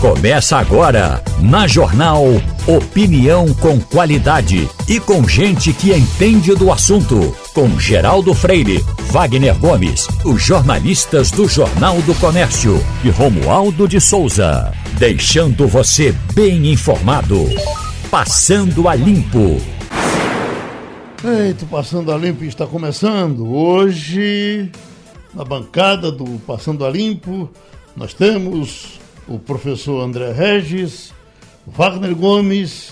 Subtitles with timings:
[0.00, 2.24] Começa agora, na Jornal
[2.66, 7.36] Opinião com qualidade e com gente que entende do assunto.
[7.52, 14.72] Com Geraldo Freire, Wagner Gomes, os jornalistas do Jornal do Comércio e Romualdo de Souza.
[14.98, 17.44] Deixando você bem informado.
[18.10, 19.60] Passando a Limpo.
[21.22, 23.52] Eita, Passando a Limpo está começando.
[23.52, 24.72] Hoje,
[25.34, 27.50] na bancada do Passando a Limpo,
[27.94, 28.99] nós temos
[29.30, 31.14] o professor André Regis,
[31.64, 32.90] Wagner Gomes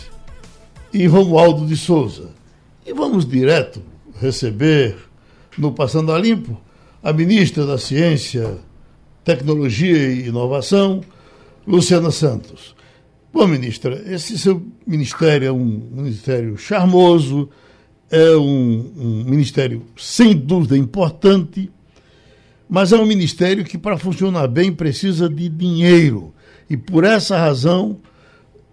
[0.92, 2.30] e Romualdo de Souza.
[2.86, 3.82] E vamos direto
[4.20, 4.96] receber,
[5.58, 6.56] no Passando a Limpo,
[7.02, 8.58] a ministra da Ciência,
[9.24, 11.00] Tecnologia e Inovação,
[11.66, 12.76] Luciana Santos.
[13.32, 17.48] Bom, ministra, esse seu ministério é um ministério charmoso,
[18.08, 21.68] é um, um ministério sem dúvida importante
[22.68, 26.34] mas é um ministério que, para funcionar bem, precisa de dinheiro.
[26.68, 28.00] E por essa razão,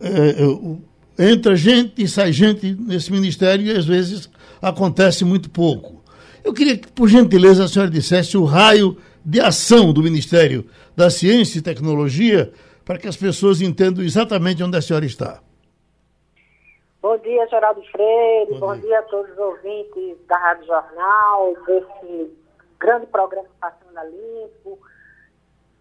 [0.02, 4.30] é, é, entra gente e sai gente nesse ministério e às vezes
[4.62, 6.04] acontece muito pouco.
[6.44, 10.66] Eu queria que, por gentileza, a senhora dissesse o raio de ação do Ministério
[10.96, 12.52] da Ciência e Tecnologia
[12.84, 15.42] para que as pessoas entendam exatamente onde a senhora está.
[17.02, 18.52] Bom dia, Geraldo Freire.
[18.52, 18.82] Bom, Bom dia.
[18.84, 19.00] dia.
[19.00, 22.32] a todos os ouvintes da Rádio Jornal, desse
[22.86, 24.80] grande programa Passando a Limpo.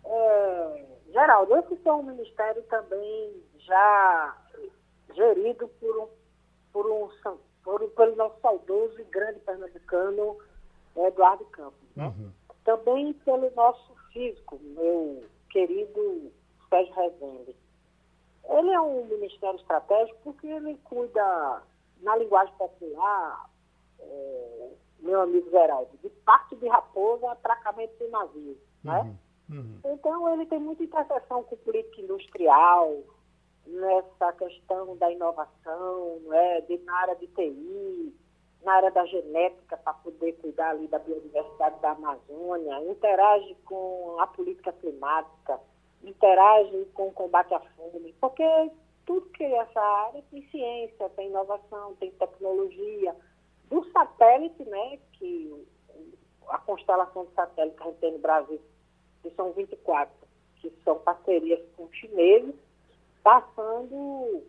[0.07, 4.37] É, Geraldo, esse é um ministério também já
[5.15, 6.09] gerido por um,
[6.73, 10.39] por um, por um pelo nosso saudoso e grande pernambucano
[10.97, 11.79] Eduardo Campos.
[11.95, 12.07] Né?
[12.07, 12.33] Uhum.
[12.65, 16.33] Também pelo nosso físico, meu querido
[16.71, 17.55] Sérgio Rezende.
[18.49, 21.63] Ele é um ministério estratégico porque ele cuida,
[22.01, 23.51] na linguagem popular,
[24.01, 24.64] é,
[25.05, 29.01] meu amigo Geraldo, de parte de raposa atracamento de navio, né?
[29.01, 29.59] uhum?
[29.59, 29.81] Uhum.
[29.85, 33.03] Então ele tem muita interseção com política industrial,
[33.67, 36.61] nessa questão da inovação, né?
[36.63, 38.15] de, na área de TI,
[38.63, 44.27] na área da genética para poder cuidar ali da biodiversidade da Amazônia, interage com a
[44.27, 45.61] política climática,
[46.03, 48.45] interage com o combate à fome, porque
[49.05, 53.15] tudo que essa área tem ciência, tem inovação, tem tecnologia,
[53.75, 55.67] do satélite, né, que
[56.49, 58.61] a constelação de satélite que a gente tem no Brasil,
[59.21, 60.15] que são 24,
[60.61, 62.55] que são parcerias com chineses,
[63.25, 64.45] passando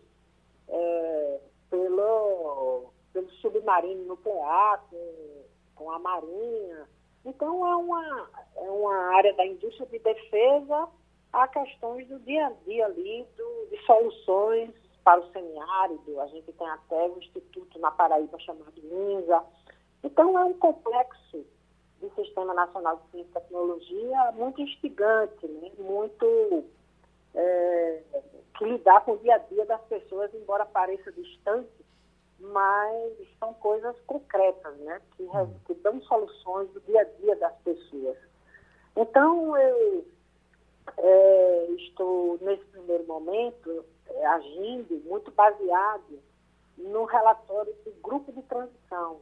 [0.67, 1.39] é,
[1.71, 5.43] pelo, pelo submarino nuclear, com,
[5.73, 6.87] com a marinha.
[7.25, 10.87] Então é uma, é uma área da indústria de defesa
[11.33, 16.51] a questões do dia a dia ali, do, de soluções para o semiárido, a gente
[16.51, 19.43] tem até um instituto na Paraíba chamado INSA.
[20.03, 21.45] Então, é um complexo
[22.01, 25.71] de Sistema Nacional de Ciência e Tecnologia muito instigante, né?
[25.77, 26.65] muito
[27.35, 28.01] é,
[28.57, 31.85] que lidar com o dia a dia das pessoas, embora pareça distante,
[32.39, 34.99] mas são coisas concretas, né?
[35.15, 35.53] que, hum.
[35.67, 38.17] que dão soluções do dia a dia das pessoas.
[38.95, 40.05] Então, eu
[40.97, 43.85] é, estou, nesse primeiro momento,
[44.23, 46.19] agindo muito baseado
[46.77, 49.19] no relatório do grupo de transição,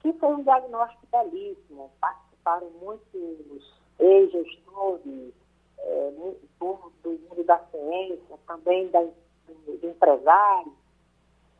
[0.00, 1.90] que foi um diagnóstico belíssimo.
[2.00, 5.32] Participaram muitos ex-gestores
[5.78, 10.72] é, do, do mundo da ciência, também da, do, do empresário,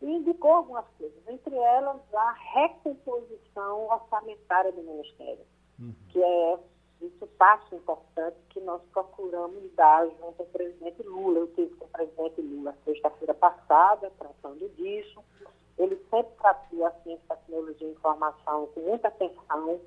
[0.03, 5.44] e indicou algumas coisas, entre elas a recomposição orçamentária do Ministério,
[5.78, 5.94] uhum.
[6.11, 6.59] que é
[7.00, 11.40] esse passo importante que nós procuramos dar junto ao presidente Lula.
[11.40, 15.22] Eu tive com o presidente Lula sexta-feira passada, tratando disso.
[15.78, 19.80] Ele sempre tratou a ciência, tecnologia e informação com muita atenção.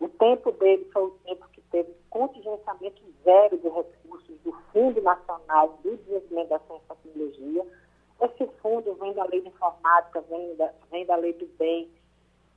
[0.00, 5.78] O tempo dele foi o tempo que teve contingenciamento zero de recursos do Fundo Nacional
[5.82, 7.66] do Desenvolvimento da Ciência e Tecnologia.
[8.22, 11.90] Esse fundo vem da lei de informática, vem da, vem da lei do bem,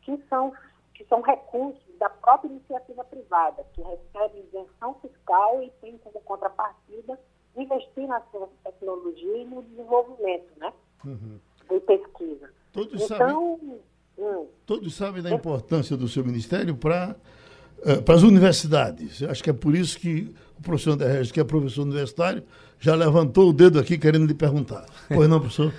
[0.01, 0.53] que são
[0.93, 7.19] que são recursos da própria iniciativa privada, que recebe isenção fiscal e tem como contrapartida
[7.55, 8.19] investir na
[8.63, 10.73] tecnologia e no desenvolvimento, né?
[11.05, 11.39] Uhum.
[11.69, 12.49] De pesquisa.
[12.71, 13.35] Todos então, sabem,
[14.17, 17.15] hum, todos sabem da importância do seu ministério para
[17.79, 19.21] uh, para as universidades.
[19.23, 22.43] Acho que é por isso que o professor André Regis, que é professor universitário,
[22.79, 24.85] já levantou o dedo aqui querendo lhe perguntar.
[25.07, 25.71] Pois não, professor?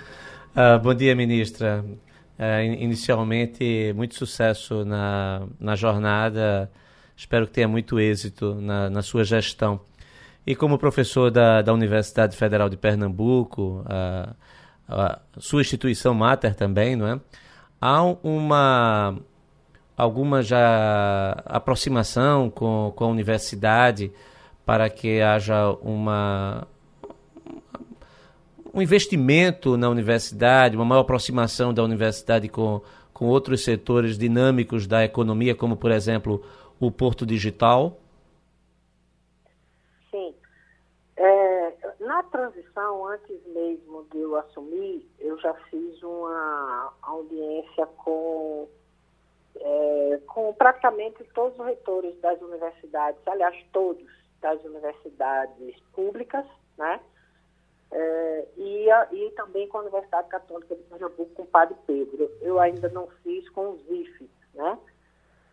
[0.55, 1.83] uh, bom dia, ministra.
[2.37, 6.69] Uh, inicialmente, muito sucesso na, na jornada.
[7.15, 9.79] Espero que tenha muito êxito na, na sua gestão.
[10.45, 14.35] E como professor da, da Universidade Federal de Pernambuco, a,
[14.87, 17.19] a sua instituição mater também, não é?
[17.81, 19.17] Há uma
[19.97, 24.11] alguma já aproximação com, com a universidade
[24.65, 26.67] para que haja uma
[28.75, 32.81] um investimento na universidade, uma maior aproximação da universidade com,
[33.13, 36.43] com outros setores dinâmicos da economia, como, por exemplo,
[36.77, 37.97] o Porto Digital?
[40.11, 40.35] Sim.
[41.15, 48.67] É, na transição, antes mesmo de eu assumir, eu já fiz uma audiência com,
[49.55, 54.05] é, com praticamente todos os reitores das universidades, aliás, todos
[54.41, 56.45] das universidades públicas,
[56.77, 56.99] né?
[57.91, 62.29] É, e, a, e também com a Universidade Católica de Pernambuco, com o Padre Pedro.
[62.41, 64.77] Eu ainda não fiz com os IFES, né?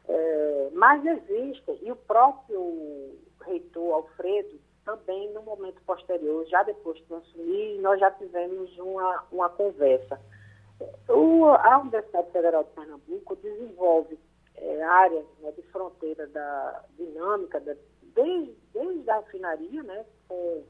[0.09, 7.15] É, mas existem, e o próprio reitor Alfredo, também no momento posterior, já depois de
[7.15, 10.21] assumir, nós já tivemos uma, uma conversa.
[11.09, 14.19] O, a Universidade Federal de Pernambuco desenvolve
[14.57, 17.75] é, áreas né, de fronteira da dinâmica, da,
[18.15, 20.65] desde, desde a refinaria, né, com,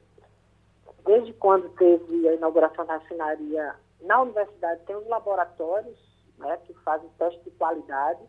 [1.05, 5.99] desde quando teve a inauguração da refinaria na universidade, tem os laboratórios
[6.39, 8.21] né, que fazem teste de qualidade,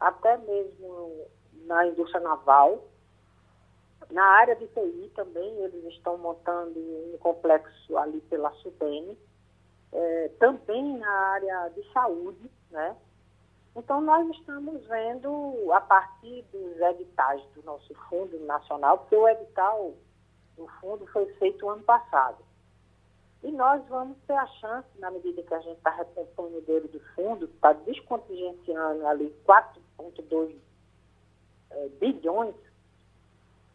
[0.00, 1.26] até mesmo
[1.66, 2.84] na indústria naval.
[4.10, 9.16] Na área de TI também, eles estão montando um complexo ali pela SUTEM.
[9.92, 12.96] É, também na área de saúde, né?
[13.74, 19.92] Então, nós estamos vendo, a partir dos editais do nosso Fundo Nacional, porque o edital
[20.56, 22.38] do fundo foi feito ano passado.
[23.42, 26.88] E nós vamos ter a chance, na medida que a gente está recompondo o dinheiro
[26.88, 30.56] do fundo, está descontingenciando ali 4,2
[31.70, 32.54] é, bilhões,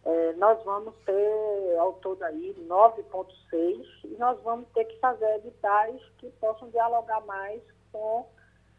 [0.03, 6.01] é, nós vamos ter ao todo aí 9,6 e nós vamos ter que fazer editais
[6.17, 7.61] que possam dialogar mais
[7.91, 8.27] com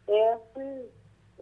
[0.07, 0.89] esse,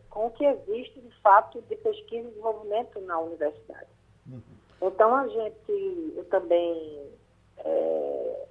[0.09, 3.89] com o que existe de fato de pesquisa e desenvolvimento na universidade.
[4.27, 4.41] Uhum.
[4.81, 7.11] Então a gente, eu também
[7.57, 8.47] é,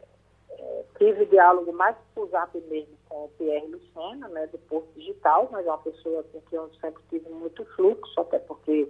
[0.51, 5.49] é, tive diálogo mais por zap mesmo com o Pierre Lucena, né, do Porto Digital,
[5.51, 8.89] mas é uma pessoa com quem eu sempre tive muito fluxo, até porque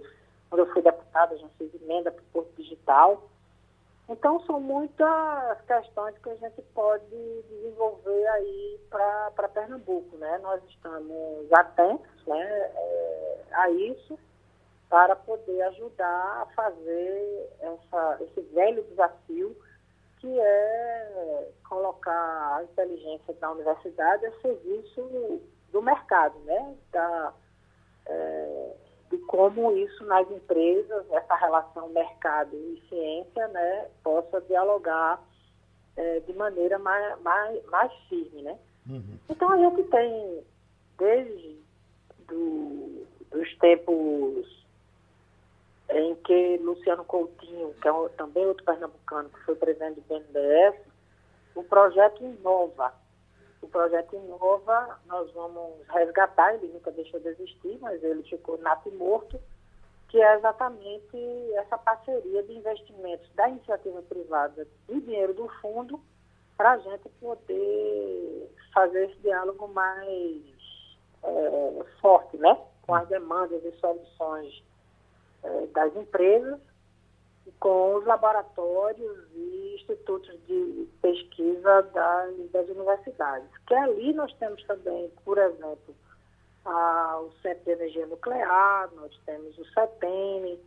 [0.49, 3.23] quando eu fui deputada já fiz emenda para o Porto Digital.
[4.07, 7.05] Então são muitas questões que a gente pode
[7.49, 10.37] desenvolver aí para Pernambuco, né?
[10.39, 14.19] Nós estamos atentos né, é, a isso
[14.91, 19.55] para poder ajudar a fazer essa, esse velho desafio
[20.19, 25.41] que é colocar a inteligência da universidade a serviço
[25.71, 26.75] do mercado, né?
[26.91, 27.33] Da,
[28.05, 28.75] é,
[29.09, 35.21] de como isso nas empresas, essa relação mercado e ciência, né, possa dialogar
[35.95, 38.59] é, de maneira mais, mais, mais firme, né?
[38.89, 39.17] Uhum.
[39.29, 40.43] Então a gente tem,
[40.97, 41.57] desde
[42.27, 44.60] do, dos tempos
[45.93, 50.75] em que Luciano Coutinho, que é também outro pernambucano, que foi presidente do BNDES,
[51.55, 52.93] o projeto Inova.
[53.61, 58.89] O projeto Inova, nós vamos resgatar, ele nunca deixou de existir, mas ele ficou nato
[58.89, 59.39] e morto,
[60.07, 61.17] que é exatamente
[61.55, 66.01] essa parceria de investimentos da iniciativa privada e dinheiro do fundo
[66.57, 70.41] para a gente poder fazer esse diálogo mais
[71.23, 72.57] é, forte, né?
[72.81, 74.63] Com as demandas e soluções
[75.43, 76.59] é, das empresas
[77.59, 83.47] com os laboratórios e institutos de pesquisa das, das universidades.
[83.67, 85.95] Que ali nós temos também, por exemplo,
[86.65, 90.59] a, o Centro de Energia Nuclear, nós temos o CETEM.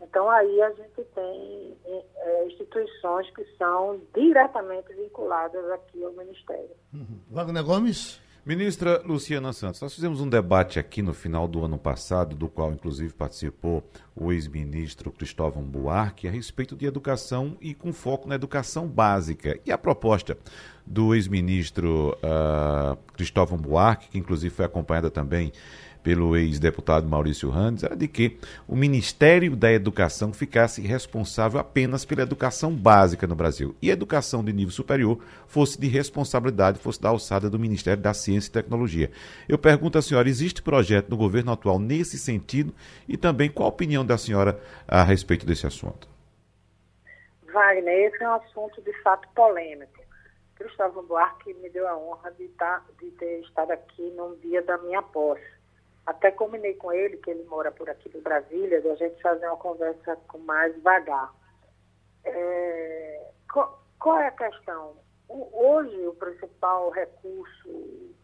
[0.00, 6.70] Então, aí a gente tem é, instituições que são diretamente vinculadas aqui ao Ministério.
[6.92, 7.20] Uhum.
[7.30, 8.20] Wagner Gomes?
[8.46, 12.70] Ministra Luciana Santos, nós fizemos um debate aqui no final do ano passado, do qual
[12.70, 13.82] inclusive participou
[14.14, 19.58] o ex-ministro Cristóvão Buarque, a respeito de educação e com foco na educação básica.
[19.64, 20.36] E a proposta
[20.84, 25.50] do ex-ministro uh, Cristóvão Buarque, que inclusive foi acompanhada também
[26.04, 32.22] pelo ex-deputado Maurício Randes era de que o Ministério da Educação ficasse responsável apenas pela
[32.22, 37.08] educação básica no Brasil e a educação de nível superior fosse de responsabilidade, fosse da
[37.08, 39.10] alçada do Ministério da Ciência e Tecnologia.
[39.48, 42.74] Eu pergunto à senhora, existe projeto no governo atual nesse sentido
[43.08, 46.06] e também qual a opinião da senhora a respeito desse assunto?
[47.50, 50.04] Wagner, esse é um assunto de fato polêmico.
[50.56, 54.60] Cristóvão Buarque me deu a honra de, estar, tá, de ter estado aqui num dia
[54.62, 55.42] da minha posse.
[56.06, 59.46] Até combinei com ele, que ele mora por aqui em Brasília, de a gente fazer
[59.46, 61.32] uma conversa com mais vagar.
[62.24, 64.96] É, qual, qual, é a questão?
[65.28, 68.14] O, hoje, o principal recurso,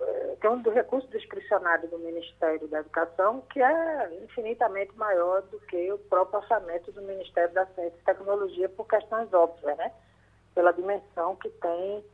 [0.00, 5.58] é, tem um do recurso discricionário do Ministério da Educação, que é infinitamente maior do
[5.60, 9.92] que o próprio orçamento do Ministério da Ciência e Tecnologia, por questões óbvias, né?
[10.54, 12.04] pela dimensão que tem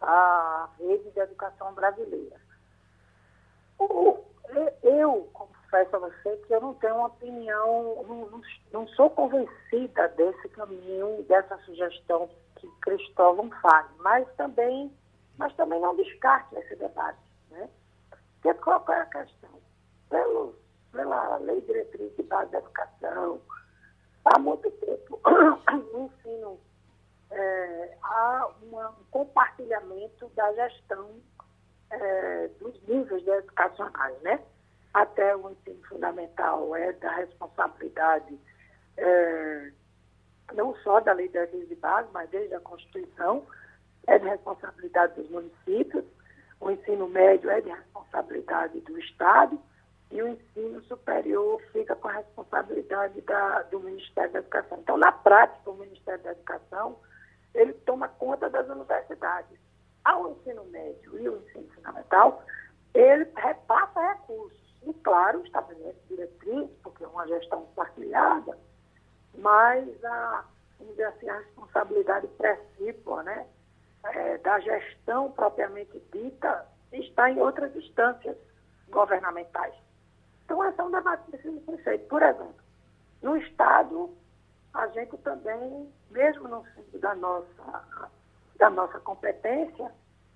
[0.00, 2.40] a rede de educação brasileira.
[4.82, 10.48] Eu confesso a você que eu não tenho uma opinião, não, não sou convencida desse
[10.50, 14.92] caminho, dessa sugestão que Cristóvão faz, mas também,
[15.38, 17.18] mas também não descarte esse debate.
[17.50, 17.68] Né?
[18.40, 19.50] Porque qual é a questão?
[20.10, 20.54] Pelo,
[20.92, 23.40] pela lei diretriz de base da educação,
[24.24, 25.20] há muito tempo
[25.92, 26.60] no ensino
[27.30, 31.10] é, há uma, um compartilhamento da gestão
[31.92, 34.40] é, dos níveis educacionais, né?
[34.92, 38.38] Até o ensino fundamental é da responsabilidade
[38.96, 39.72] é,
[40.54, 43.46] não só da lei das leis de base, mas desde a Constituição,
[44.06, 46.04] é de responsabilidade dos municípios,
[46.60, 49.58] o ensino médio é de responsabilidade do Estado
[50.10, 54.78] e o ensino superior fica com a responsabilidade da, do Ministério da Educação.
[54.80, 56.98] Então, na prática, o Ministério da Educação
[57.54, 59.58] ele toma conta das universidades.
[60.04, 62.42] Ao ensino médio e o ensino fundamental,
[62.94, 64.60] ele repassa recursos.
[64.84, 68.58] E, claro, estabelece diretrizes, porque é uma gestão partilhada,
[69.38, 70.44] mas a,
[71.08, 73.46] assim, a responsabilidade principal né,
[74.04, 78.36] é, da gestão propriamente dita está em outras instâncias
[78.90, 79.74] governamentais.
[80.44, 82.08] Então, esse é um debate que precisa ser feito.
[82.08, 82.54] Por exemplo,
[83.22, 84.10] no Estado,
[84.74, 88.12] a gente também, mesmo não sendo da nossa,
[88.62, 89.90] da nossa competência,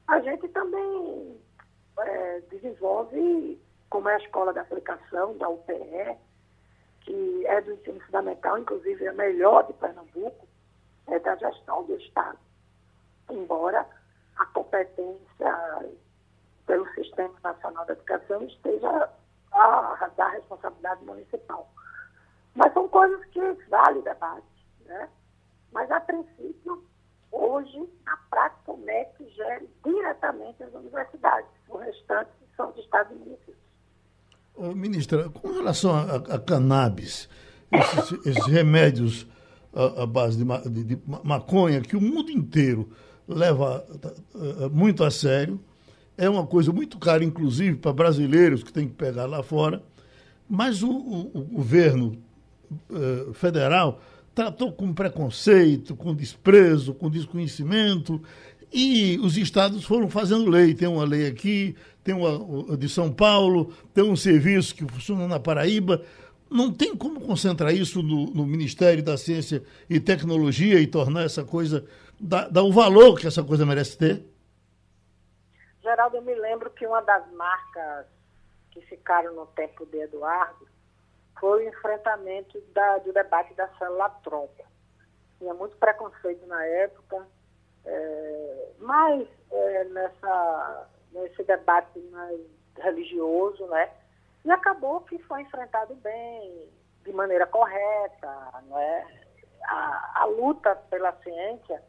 [0.09, 1.40] a gente também
[2.00, 6.18] é, desenvolve, como é a escola de aplicação da UPE,
[7.02, 10.45] que é do ensino fundamental, inclusive é a melhor de Pernambuco,
[11.06, 12.37] é da gestão do Estado.
[13.30, 13.87] Embora
[14.35, 15.87] a competência
[16.66, 19.09] pelo Sistema Nacional de Educação esteja
[19.52, 21.71] a, da responsabilidade municipal.
[22.56, 25.09] Mas são coisas que vale debate, né?
[25.71, 26.85] Mas, a princípio,
[27.37, 31.49] hoje, na prática, MEC gere diretamente as universidades.
[31.69, 33.57] O restante são de estados municípios.
[34.55, 37.28] Ô, ministra, com relação a, a cannabis,
[37.71, 39.26] esses, esses remédios
[39.75, 42.88] à, base de, de, de, maconha, que o mundo inteiro
[43.28, 43.85] leva
[44.35, 45.61] uh, muito a sério,
[46.16, 49.83] é uma coisa muito cara, inclusive, para brasileiros que têm que pegar lá fora,
[50.49, 52.16] mas o, o, o governo
[52.88, 54.00] uh, federal
[54.37, 58.23] tratou com preconceito, com desprezo, com desconhecimento,
[58.71, 60.75] e os estados foram fazendo lei.
[60.75, 61.75] Tem uma lei aqui,
[62.05, 66.02] tem uma de São Paulo, tem um serviço que funciona na Paraíba.
[66.50, 71.43] Não tem como concentrar isso no, no Ministério da Ciência e Tecnologia e tornar essa
[71.43, 71.87] coisa,
[72.21, 74.23] dar, dar o valor que essa coisa merece ter?
[75.83, 78.05] Geraldo, eu me lembro que uma das marcas
[78.71, 80.75] que ficaram no tempo de Eduardo
[81.38, 84.64] foi o enfrentamento da, do debate da célula tronco.
[85.38, 87.26] Tinha muito preconceito na época,
[87.85, 92.40] é, mas é, nessa, nesse debate mais
[92.78, 93.90] religioso, né?
[94.45, 96.71] E acabou que foi enfrentado bem,
[97.05, 99.07] de maneira correta, não é?
[99.64, 101.83] A, a luta pela ciência,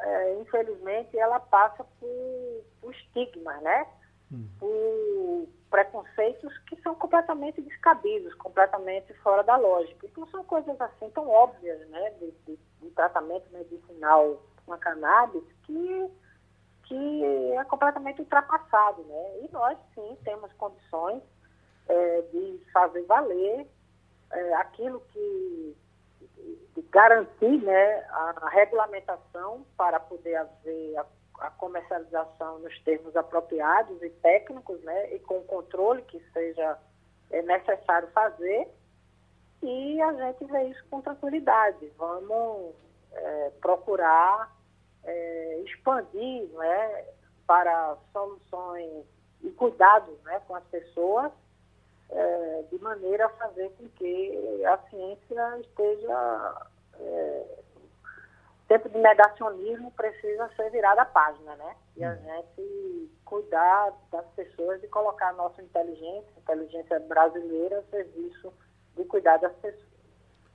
[0.00, 3.86] é, infelizmente, ela passa por, por estigmas, né?
[4.32, 4.48] Hum.
[4.58, 10.06] Por preconceitos que são completamente descabidos, completamente fora da lógica.
[10.06, 15.42] Então são coisas assim tão óbvias, né, de, de, de tratamento medicinal com a cannabis
[15.62, 16.10] que
[16.84, 17.24] que
[17.54, 19.40] é completamente ultrapassado, né?
[19.44, 21.22] E nós sim temos condições
[21.88, 23.66] é, de fazer valer
[24.30, 25.76] é, aquilo que
[26.74, 31.06] de garantir, né, a, a regulamentação para poder haver a
[31.38, 36.78] a comercialização nos termos apropriados e técnicos, né, e com o controle que seja
[37.30, 38.68] é, necessário fazer,
[39.62, 41.92] e a gente vê isso com tranquilidade.
[41.96, 42.74] Vamos
[43.12, 44.54] é, procurar
[45.04, 47.04] é, expandir né,
[47.46, 49.04] para soluções
[49.42, 51.32] e cuidados né, com as pessoas,
[52.10, 57.61] é, de maneira a fazer com que a ciência esteja é,
[58.72, 61.74] tempo de negacionismo precisa ser virada a página, né?
[61.94, 62.16] E a hum.
[62.24, 68.50] gente cuidar das pessoas e colocar a nossa inteligência, inteligência brasileira, a serviço
[68.96, 69.92] de cuidar das pessoas.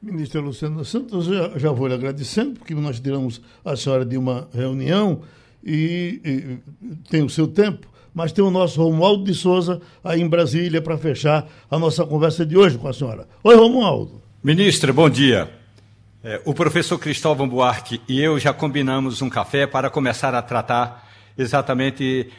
[0.01, 4.47] Ministra Luciana Santos, já, já vou lhe agradecendo, porque nós tiramos a senhora de uma
[4.51, 5.21] reunião
[5.63, 10.29] e, e tem o seu tempo, mas tem o nosso Romualdo de Souza aí em
[10.29, 13.27] Brasília para fechar a nossa conversa de hoje com a senhora.
[13.43, 14.21] Oi, Romualdo.
[14.43, 15.66] Ministra, bom dia.
[16.23, 21.07] É, o professor Cristóvão Buarque e eu já combinamos um café para começar a tratar
[21.37, 22.31] exatamente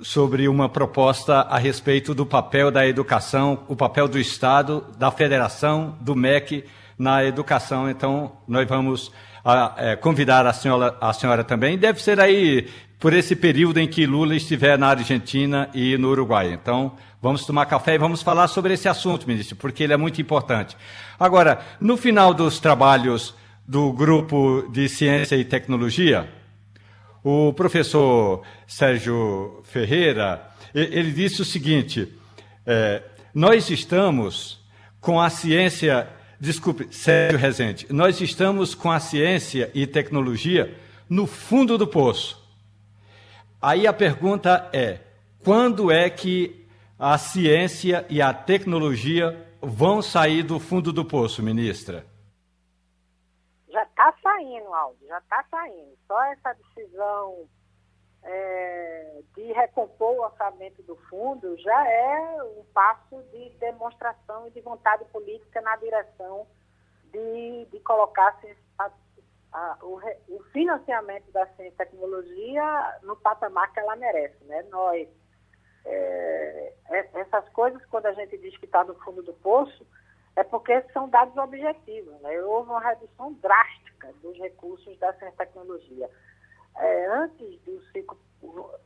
[0.00, 5.98] sobre uma proposta a respeito do papel da educação, o papel do Estado, da Federação,
[6.00, 6.64] do MEC,
[6.96, 7.90] na educação.
[7.90, 9.10] Então, nós vamos
[9.44, 11.76] a, é, convidar a senhora, a senhora também.
[11.76, 12.68] Deve ser aí
[13.00, 16.52] por esse período em que Lula estiver na Argentina e no Uruguai.
[16.52, 16.92] Então,
[17.24, 20.76] vamos tomar café e vamos falar sobre esse assunto, ministro, porque ele é muito importante.
[21.18, 23.34] Agora, no final dos trabalhos
[23.66, 26.28] do grupo de ciência e tecnologia,
[27.22, 32.12] o professor Sérgio Ferreira, ele disse o seguinte:
[32.66, 33.02] é,
[33.32, 34.60] nós estamos
[35.00, 36.06] com a ciência,
[36.38, 40.76] desculpe, Sérgio Rezende, nós estamos com a ciência e tecnologia
[41.08, 42.38] no fundo do poço.
[43.62, 44.98] Aí a pergunta é:
[45.42, 46.63] quando é que
[47.06, 52.06] a ciência e a tecnologia vão sair do fundo do poço, ministra?
[53.68, 55.98] Já está saindo, Aldo, já está saindo.
[56.08, 57.46] Só essa decisão
[58.22, 64.62] é, de recompor o orçamento do fundo já é um passo de demonstração e de
[64.62, 66.46] vontade política na direção
[67.12, 68.34] de, de colocar
[68.78, 68.90] a,
[69.52, 74.42] a, o, o, financiamento da ciência e tecnologia no patamar que ela merece.
[74.44, 74.62] Né?
[74.70, 75.06] Nós,
[75.84, 79.86] é, é essas coisas, quando a gente diz que está no fundo do poço,
[80.36, 82.20] é porque são dados objetivos.
[82.20, 82.40] Né?
[82.42, 86.10] Houve uma redução drástica dos recursos da ciência e tecnologia
[86.76, 88.18] é, antes do ciclo,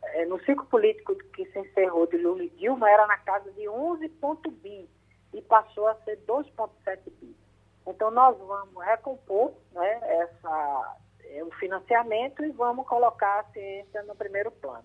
[0.02, 3.68] é, no ciclo político que se encerrou de Lula e Dilma, era na casa de
[3.68, 4.08] 11
[4.62, 4.88] bi
[5.32, 7.36] e passou a ser 2,7 bi.
[7.86, 14.14] Então, nós vamos recompor né, essa, é, o financiamento e vamos colocar a ciência no
[14.14, 14.84] primeiro plano.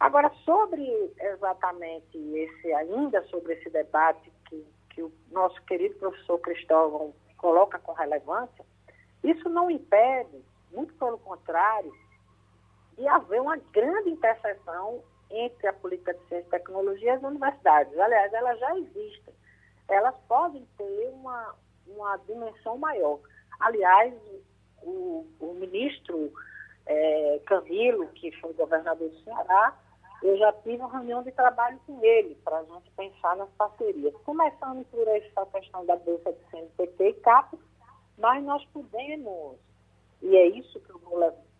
[0.00, 7.12] Agora, sobre exatamente esse, ainda sobre esse debate que, que o nosso querido professor Cristóvão
[7.36, 8.64] coloca com relevância,
[9.24, 11.92] isso não impede, muito pelo contrário,
[12.96, 17.98] de haver uma grande interseção entre a política de ciência e tecnologia e as universidades.
[17.98, 19.34] Aliás, elas já existem.
[19.88, 21.54] Elas podem ter uma,
[21.86, 23.18] uma dimensão maior.
[23.60, 24.14] Aliás,
[24.82, 26.32] o, o ministro
[26.86, 29.76] é, Camilo, que foi governador do Ceará,
[30.22, 34.14] eu já tive uma reunião de trabalho com ele para a gente pensar nas parcerias.
[34.24, 37.58] Começando por essa questão da Bolsa de CNPq e CAP,
[38.16, 39.56] mas nós podemos,
[40.22, 41.18] e é isso que eu vou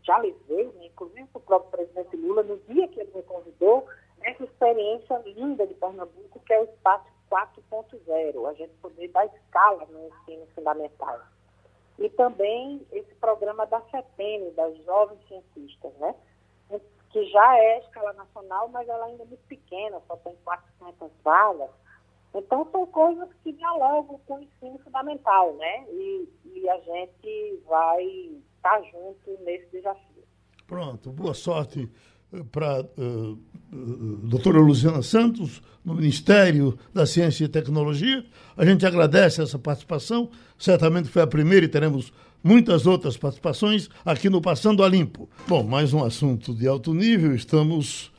[0.09, 3.87] já levei, né, inclusive para o próprio presidente Lula, no dia que ele me convidou,
[4.23, 9.87] essa experiência linda de Pernambuco, que é o Espaço 4.0, a gente poder dar escala
[9.87, 11.21] no ensino fundamental.
[11.99, 16.15] E também esse programa da CEPEN, das jovens cientistas, né?
[17.11, 21.71] Que já é escala nacional, mas ela ainda é muito pequena, só tem 400 vagas.
[22.35, 25.85] Então, são coisas que dialogam com o ensino fundamental, né?
[25.91, 28.05] E, e a gente vai
[28.57, 30.23] estar junto nesse desafio.
[30.67, 31.91] Pronto, boa sorte
[32.33, 33.33] eh, para uh,
[33.73, 38.23] uh, doutora Luciana Santos, no Ministério da Ciência e Tecnologia.
[38.55, 44.31] A gente agradece essa participação, certamente foi a primeira e teremos muitas outras participações aqui
[44.31, 45.29] no Passando a Limpo.
[45.47, 48.11] Bom, mais um assunto de alto nível, estamos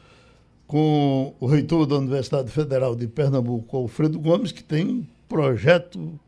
[0.67, 6.19] com o reitor da Universidade Federal de Pernambuco, Alfredo Gomes, que tem um projeto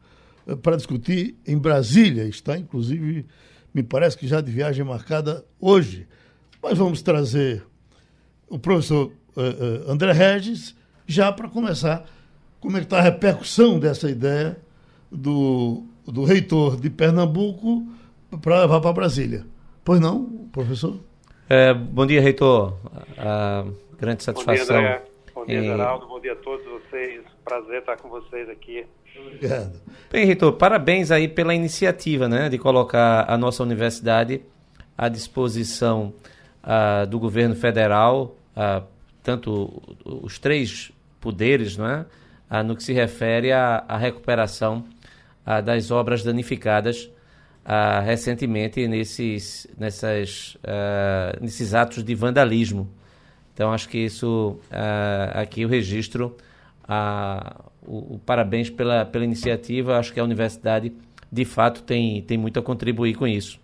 [0.47, 3.25] eh, para discutir em Brasília, está inclusive
[3.73, 6.07] me parece que já de viagem marcada hoje.
[6.61, 7.63] Mas vamos trazer
[8.49, 10.75] o professor uh, uh, André Regis,
[11.07, 12.05] já para começar,
[12.59, 14.57] como é que está a repercussão dessa ideia
[15.11, 17.85] do, do reitor de Pernambuco
[18.41, 19.45] para levar para Brasília.
[19.83, 20.99] Pois não, professor?
[21.49, 22.77] É, bom dia, reitor.
[23.99, 24.77] Grande satisfação.
[24.77, 25.05] Bom dia, André.
[25.33, 26.07] Bom dia, Geraldo.
[26.07, 27.21] Bom dia a todos vocês.
[27.43, 28.85] Prazer estar com vocês aqui.
[29.19, 29.81] Obrigado.
[30.09, 34.41] Bem, reitor, parabéns aí pela iniciativa, né, de colocar a nossa universidade
[34.97, 36.13] à disposição
[36.63, 38.85] uh, do governo federal, uh,
[39.23, 42.05] tanto os três poderes, não é?
[42.49, 44.85] Uh, no que se refere à, à recuperação
[45.63, 47.11] das obras danificadas
[48.05, 50.57] recentemente nesses, nessas,
[51.39, 52.89] nesses atos de vandalismo.
[53.53, 54.59] Então, acho que isso,
[55.35, 56.35] aqui o registro
[57.85, 59.97] o, o, parabéns pela, pela iniciativa.
[59.97, 60.93] Acho que a universidade,
[61.31, 63.59] de fato, tem, tem muito a contribuir com isso.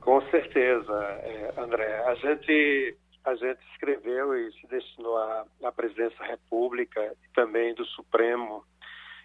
[0.00, 2.02] Com certeza, é, André.
[2.06, 7.74] A gente, a gente escreveu e se destinou à, à presidência da República e também
[7.74, 8.64] do Supremo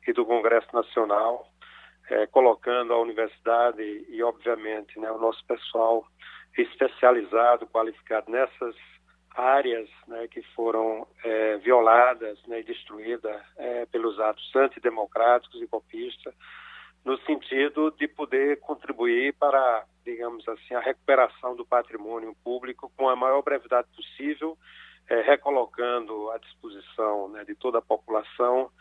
[0.08, 1.48] e do Congresso Nacional,
[2.10, 6.06] é, colocando a universidade e, obviamente, né, o nosso pessoal
[6.58, 8.76] especializado, qualificado nessas
[9.36, 16.34] áreas né, que foram é, violadas né, e destruídas é, pelos atos antidemocráticos e golpistas,
[17.06, 23.16] no sentido de poder contribuir para, digamos assim, a recuperação do patrimônio público com a
[23.16, 24.58] maior brevidade possível,
[25.10, 28.72] é, recolocando à disposição né, de toda a população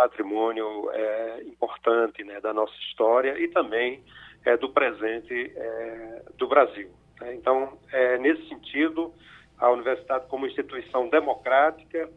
[0.00, 4.02] patrimônio é, importante né, da nossa história e também
[4.46, 6.90] é, do presente é, do Brasil.
[7.20, 7.34] Né?
[7.34, 9.12] Então, é, nesse sentido,
[9.58, 12.08] a universidade como instituição democrática,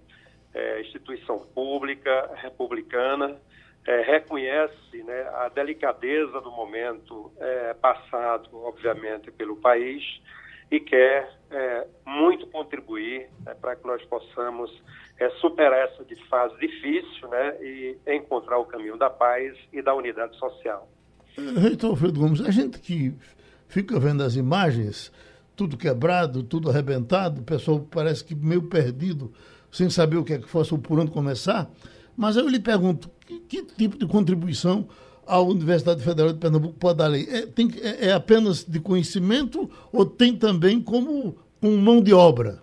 [0.54, 3.38] é, instituição pública, republicana,
[3.86, 7.34] é, reconhece né, a delicadeza do momento
[7.82, 10.02] passado, obviamente, pelo país
[10.72, 11.30] e quer
[12.06, 12.48] muito
[13.46, 14.72] né, para que nós possamos
[15.20, 20.38] é, superar essa fase difícil né, e encontrar o caminho da paz e da unidade
[20.38, 20.90] social.
[21.38, 23.14] Reitor Alfredo Gomes, a gente que
[23.68, 25.12] fica vendo as imagens,
[25.56, 29.34] tudo quebrado, tudo arrebentado, o pessoal parece que meio perdido,
[29.72, 31.70] sem saber o que é que fosse ou por onde começar.
[32.16, 34.88] Mas eu lhe pergunto, que, que tipo de contribuição
[35.26, 37.28] a Universidade Federal de Pernambuco pode dar lei?
[37.30, 42.62] É, tem, é, é apenas de conhecimento ou tem também como um mão de obra?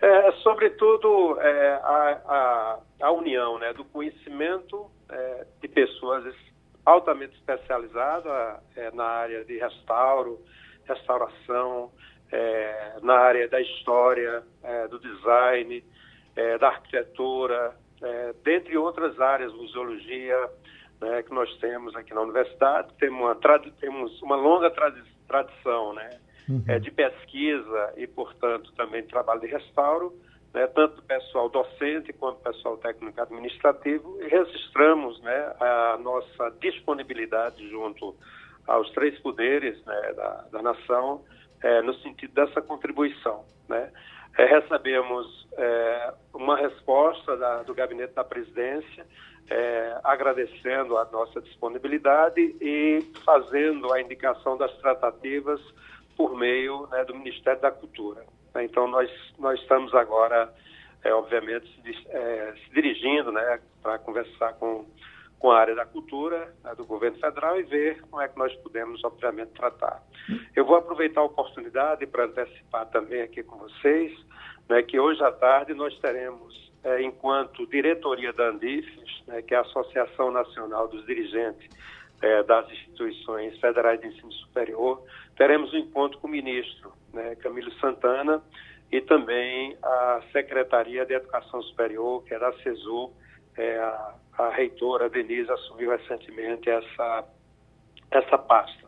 [0.00, 6.34] É, sobretudo é, a, a, a, união né, do conhecimento é, de pessoas
[6.86, 10.40] altamente especializadas é, na área de restauro,
[10.84, 11.92] restauração,
[12.32, 15.84] é, na área da história, é, do design,
[16.58, 17.74] da arquitetura,
[18.42, 20.48] dentre outras áreas, museologia,
[21.00, 22.94] né, que nós temos aqui na universidade.
[22.98, 23.34] Temos uma,
[23.78, 26.08] temos uma longa tradi tradição né,
[26.50, 26.64] uhum.
[26.68, 30.12] é, de pesquisa e, portanto, também de trabalho de restauro,
[30.52, 38.16] né, tanto pessoal docente quanto pessoal técnico administrativo, registramos né, a nossa disponibilidade junto
[38.66, 41.24] aos três poderes né, da, da nação
[41.62, 43.44] é, no sentido dessa contribuição.
[43.68, 43.90] Né.
[44.36, 49.06] É, recebemos é, uma resposta da, do gabinete da presidência
[49.50, 55.60] é, agradecendo a nossa disponibilidade e fazendo a indicação das tratativas
[56.20, 58.26] por meio né, do Ministério da Cultura.
[58.56, 60.52] Então, nós, nós estamos agora,
[61.02, 64.84] é, obviamente, se, é, se dirigindo né, para conversar com,
[65.38, 68.54] com a área da cultura né, do governo federal e ver como é que nós
[68.56, 70.02] podemos, obviamente, tratar.
[70.54, 74.12] Eu vou aproveitar a oportunidade para antecipar também aqui com vocês
[74.68, 79.56] né, que hoje à tarde nós teremos é, enquanto diretoria da Andifes, né, que é
[79.56, 81.66] a Associação Nacional dos Dirigentes
[82.22, 85.02] é, das Instituições Federais de Ensino Superior,
[85.40, 88.42] teremos um encontro com o ministro né, Camilo Santana
[88.92, 93.10] e também a Secretaria de Educação Superior, que é da CESU,
[93.56, 97.24] é, a, a reitora Denise assumiu recentemente essa,
[98.10, 98.86] essa pasta.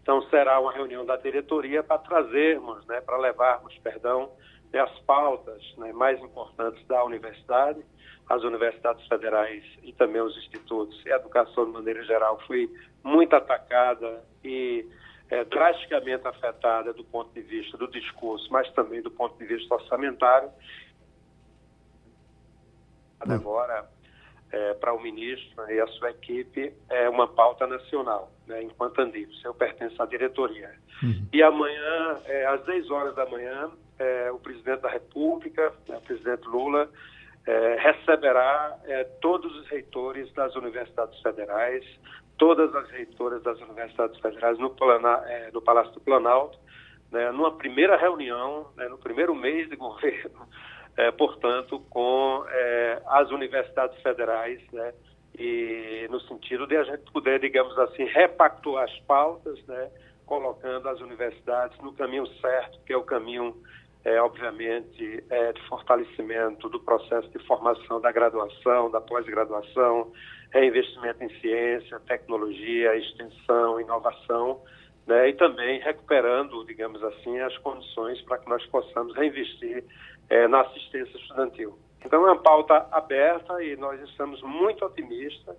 [0.00, 4.32] Então será uma reunião da diretoria para trazermos, né, para levarmos, perdão,
[4.72, 7.84] as pautas né, mais importantes da universidade,
[8.26, 10.98] as universidades federais e também os institutos.
[11.04, 12.70] E a educação, de maneira geral, foi
[13.04, 14.88] muito atacada e
[15.30, 19.74] é, drasticamente afetada do ponto de vista do discurso, mas também do ponto de vista
[19.74, 20.50] orçamentário.
[23.26, 23.32] Hum.
[23.32, 23.88] Agora,
[24.52, 29.42] é, para o ministro e a sua equipe, é uma pauta nacional, né, enquanto Andivos.
[29.44, 30.74] Eu pertenço à diretoria.
[31.02, 31.26] Uhum.
[31.32, 36.00] E amanhã, é, às 10 horas da manhã, é, o presidente da República, né, o
[36.00, 36.90] presidente Lula,
[37.46, 41.84] é, receberá é, todos os reitores das universidades federais,
[42.40, 46.58] todas as reitoras das universidades federais no, plana, é, no Palácio do Planalto,
[47.12, 50.48] né, numa primeira reunião, né, no primeiro mês de governo,
[50.96, 54.94] é, portanto, com é, as universidades federais, né,
[55.38, 59.90] e no sentido de a gente poder, digamos assim, repactuar as pautas, né,
[60.24, 63.54] colocando as universidades no caminho certo, que é o caminho
[64.04, 70.12] é, obviamente, é, de fortalecimento do processo de formação da graduação, da pós-graduação,
[70.52, 74.62] é investimento em ciência, tecnologia, extensão, inovação,
[75.06, 79.84] né, e também recuperando, digamos assim, as condições para que nós possamos reinvestir
[80.28, 81.78] é, na assistência estudantil.
[82.04, 85.56] Então, é uma pauta aberta e nós estamos muito otimistas,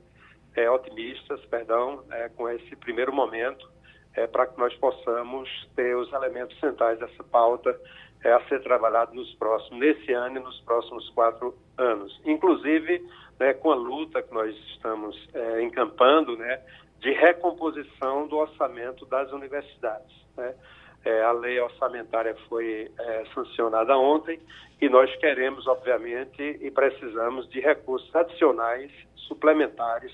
[0.56, 3.70] é, otimistas, perdão, é, com esse primeiro momento,
[4.16, 7.80] é, para que nós possamos ter os elementos centrais dessa pauta
[8.24, 12.20] é, a ser trabalhado nos próximos, nesse ano e nos próximos quatro anos.
[12.26, 13.04] Inclusive,
[13.40, 16.62] né, com a luta que nós estamos é, encampando, né,
[17.00, 20.16] de recomposição do orçamento das universidades.
[20.38, 20.54] Né?
[21.04, 24.40] É, a lei orçamentária foi é, sancionada ontem
[24.80, 28.92] e nós queremos, obviamente, e precisamos de recursos adicionais,
[29.28, 30.12] suplementares,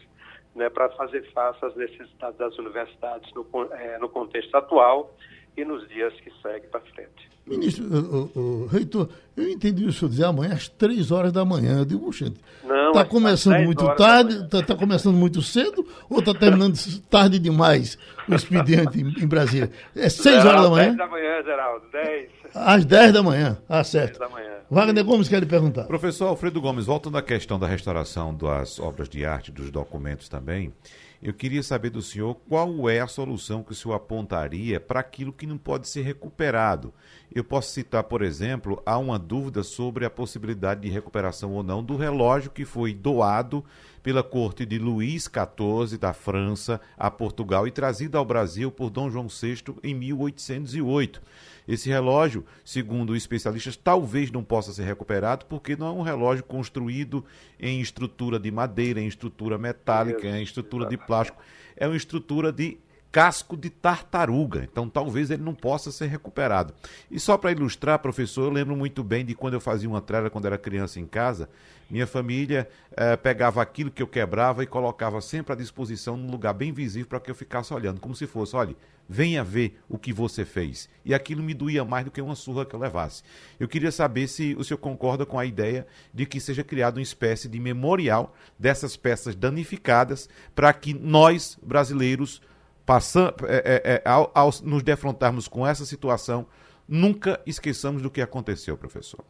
[0.55, 5.13] né, para fazer face às necessidades das universidades no, é, no contexto atual
[5.57, 7.27] e nos dias que seguem para frente.
[7.47, 11.45] Ministro, o, o, o, reitor, eu entendi o senhor dizer amanhã às três horas da
[11.45, 11.79] manhã.
[11.79, 12.39] Eu digo, gente,
[12.87, 16.75] está começando muito tarde, está tá começando muito cedo ou está terminando
[17.09, 19.71] tarde demais o expediente em, em Brasília?
[19.95, 20.85] É seis horas da manhã?
[20.87, 22.29] 10 da manhã, Geraldo, 10.
[22.53, 24.19] Às 10 da manhã, ah, certo.
[24.19, 24.57] 10 da manhã.
[24.69, 25.85] Wagner Gomes quer lhe perguntar.
[25.85, 30.73] Professor Alfredo Gomes, voltando à questão da restauração das obras de arte, dos documentos também,
[31.21, 35.33] eu queria saber do senhor qual é a solução que o senhor apontaria para aquilo
[35.33, 36.93] que não pode ser recuperado.
[37.33, 41.83] Eu posso citar, por exemplo, há uma dúvida sobre a possibilidade de recuperação ou não
[41.83, 43.63] do relógio que foi doado
[44.01, 49.09] pela corte de Luís XIV da França a Portugal e trazido ao Brasil por Dom
[49.09, 51.21] João VI em 1808.
[51.67, 57.25] Esse relógio, segundo especialistas, talvez não possa ser recuperado porque não é um relógio construído
[57.59, 61.41] em estrutura de madeira, em estrutura metálica, em estrutura de plástico.
[61.75, 62.77] É uma estrutura de
[63.17, 64.63] casco de tartaruga.
[64.71, 66.71] Então, talvez ele não possa ser recuperado.
[67.09, 70.29] E só para ilustrar, professor, eu lembro muito bem de quando eu fazia uma trela
[70.29, 71.49] quando era criança em casa.
[71.89, 76.53] Minha família eh, pegava aquilo que eu quebrava e colocava sempre à disposição num lugar
[76.53, 78.75] bem visível para que eu ficasse olhando, como se fosse, olha,
[79.09, 80.87] venha ver o que você fez.
[81.03, 83.23] E aquilo me doía mais do que uma surra que eu levasse.
[83.59, 87.01] Eu queria saber se o senhor concorda com a ideia de que seja criado uma
[87.01, 92.43] espécie de memorial dessas peças danificadas para que nós, brasileiros,
[92.87, 96.47] passando, é, é, é, ao, ao nos defrontarmos com essa situação,
[96.87, 99.23] nunca esqueçamos do que aconteceu, professor.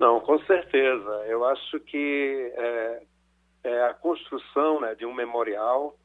[0.00, 1.24] Não, com certeza.
[1.28, 3.02] Eu acho que é,
[3.62, 5.96] é a construção né, de um memorial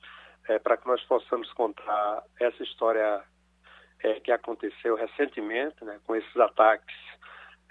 [0.47, 3.23] é, para que nós possamos contar essa história
[4.03, 6.95] é, que aconteceu recentemente, né, com esses ataques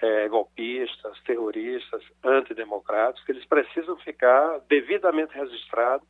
[0.03, 6.09] é, golpistas, terroristas, antidemocráticos, eles precisam ficar devidamente registrados,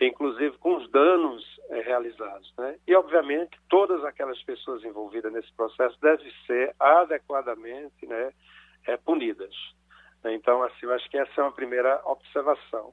[0.00, 2.52] inclusive com os danos é, realizados.
[2.58, 2.76] Né?
[2.86, 8.32] E, obviamente, todas aquelas pessoas envolvidas nesse processo devem ser adequadamente né,
[8.86, 9.54] é, punidas.
[10.24, 12.92] Então, assim, eu acho que essa é uma primeira observação.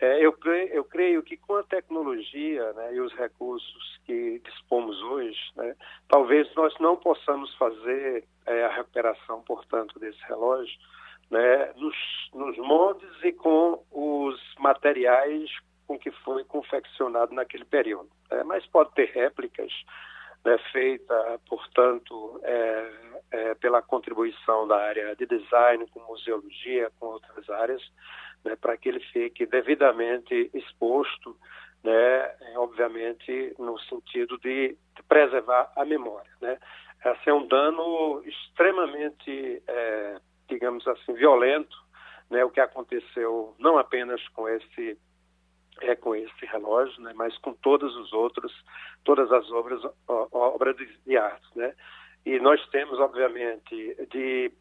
[0.00, 5.00] É, eu, creio, eu, creio, que com a tecnologia né, e os recursos que dispomos
[5.02, 5.76] hoje, né,
[6.08, 10.74] talvez nós não possamos fazer é, a recuperação, portanto, desse relógio
[11.30, 11.94] né, nos,
[12.32, 15.50] nos moldes e com os materiais
[15.90, 18.08] com que foi confeccionado naquele período.
[18.30, 19.72] Né, mas pode ter réplicas
[20.44, 22.90] né, feita, portanto, é,
[23.32, 27.82] é, pela contribuição da área de design, com museologia, com outras áreas,
[28.44, 31.36] né, para que ele fique devidamente exposto,
[31.82, 34.76] né, é, obviamente no sentido de,
[35.08, 36.30] preservar a memória.
[36.40, 36.56] Né.
[37.04, 41.76] Esse é um dano extremamente, é, digamos assim, violento,
[42.30, 44.96] né, o que aconteceu não apenas com esse
[45.80, 48.52] é com esse relógio, né, mas com todos os outros,
[49.04, 51.74] todas as obras, obras de arte, né?
[52.24, 54.52] E nós temos, obviamente, de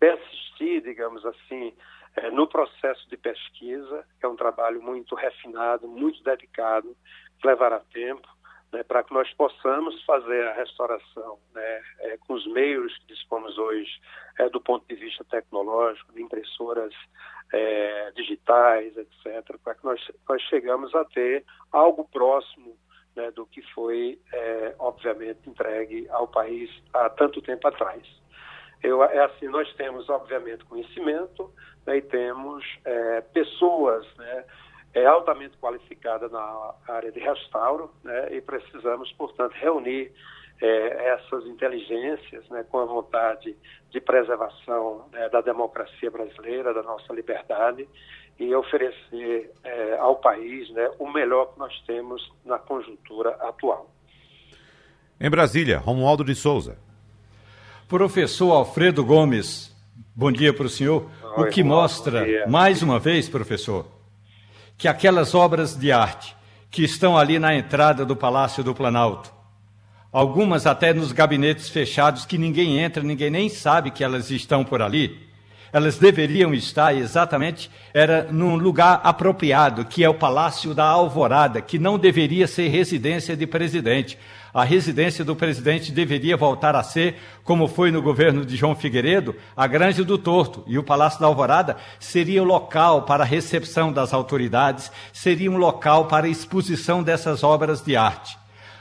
[0.00, 1.72] persistir, digamos assim,
[2.16, 6.96] é, no processo de pesquisa, que é um trabalho muito refinado, muito dedicado,
[7.40, 8.26] que levará tempo,
[8.76, 13.56] né, para que nós possamos fazer a restauração né, é, com os meios que dispomos
[13.56, 13.90] hoje,
[14.38, 16.92] é, do ponto de vista tecnológico, de impressoras
[17.54, 22.76] é, digitais, etc., para que nós, nós chegamos a ter algo próximo
[23.14, 28.02] né, do que foi, é, obviamente, entregue ao país há tanto tempo atrás.
[28.82, 31.50] Eu, é assim, nós temos, obviamente, conhecimento
[31.86, 34.44] né, e temos é, pessoas né,
[34.96, 40.10] é, altamente qualificadas na área de restauro né, e precisamos, portanto, reunir
[40.58, 43.54] é, essas inteligências né, com a vontade
[43.90, 47.86] de preservação né, da democracia brasileira, da nossa liberdade
[48.40, 53.90] e oferecer é, ao país né, o melhor que nós temos na conjuntura atual.
[55.20, 56.78] Em Brasília, Romualdo de Souza.
[57.86, 59.76] Professor Alfredo Gomes,
[60.14, 61.10] bom dia para o senhor.
[61.36, 63.95] Oi, o que mostra, mais uma vez, professor,
[64.76, 66.36] que aquelas obras de arte
[66.70, 69.32] que estão ali na entrada do Palácio do Planalto,
[70.12, 74.82] algumas até nos gabinetes fechados que ninguém entra, ninguém nem sabe que elas estão por
[74.82, 75.26] ali,
[75.72, 81.78] elas deveriam estar exatamente era num lugar apropriado, que é o Palácio da Alvorada, que
[81.78, 84.18] não deveria ser residência de presidente.
[84.56, 89.36] A residência do presidente deveria voltar a ser, como foi no governo de João Figueiredo,
[89.54, 90.64] a Grande do Torto.
[90.66, 95.58] E o Palácio da Alvorada seria o local para a recepção das autoridades, seria um
[95.58, 98.38] local para a exposição dessas obras de arte.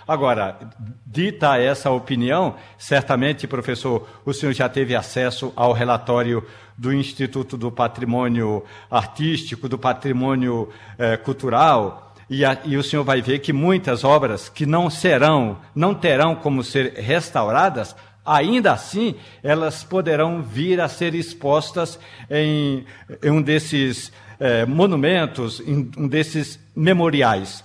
[0.07, 0.57] Agora,
[1.05, 6.41] dita essa opinião, certamente, professor, o senhor já teve acesso ao relatório
[6.77, 13.21] do Instituto do Patrimônio Artístico, do Patrimônio eh, Cultural, e, a, e, o senhor vai
[13.21, 19.83] ver que muitas obras que não serão, não terão como ser restauradas, ainda assim elas
[19.83, 22.85] poderão vir a ser expostas em,
[23.23, 27.63] em um desses é, monumentos, em um desses memoriais.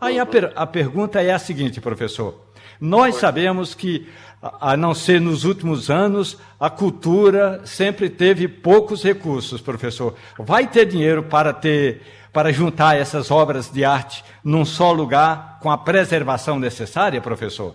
[0.00, 2.50] Aí a, per, a pergunta é a seguinte, professor.
[2.80, 4.08] Nós sabemos que,
[4.40, 10.14] a não ser nos últimos anos, a cultura sempre teve poucos recursos, professor.
[10.38, 12.00] Vai ter dinheiro para ter
[12.32, 17.74] para juntar essas obras de arte num só lugar com a preservação necessária, professor?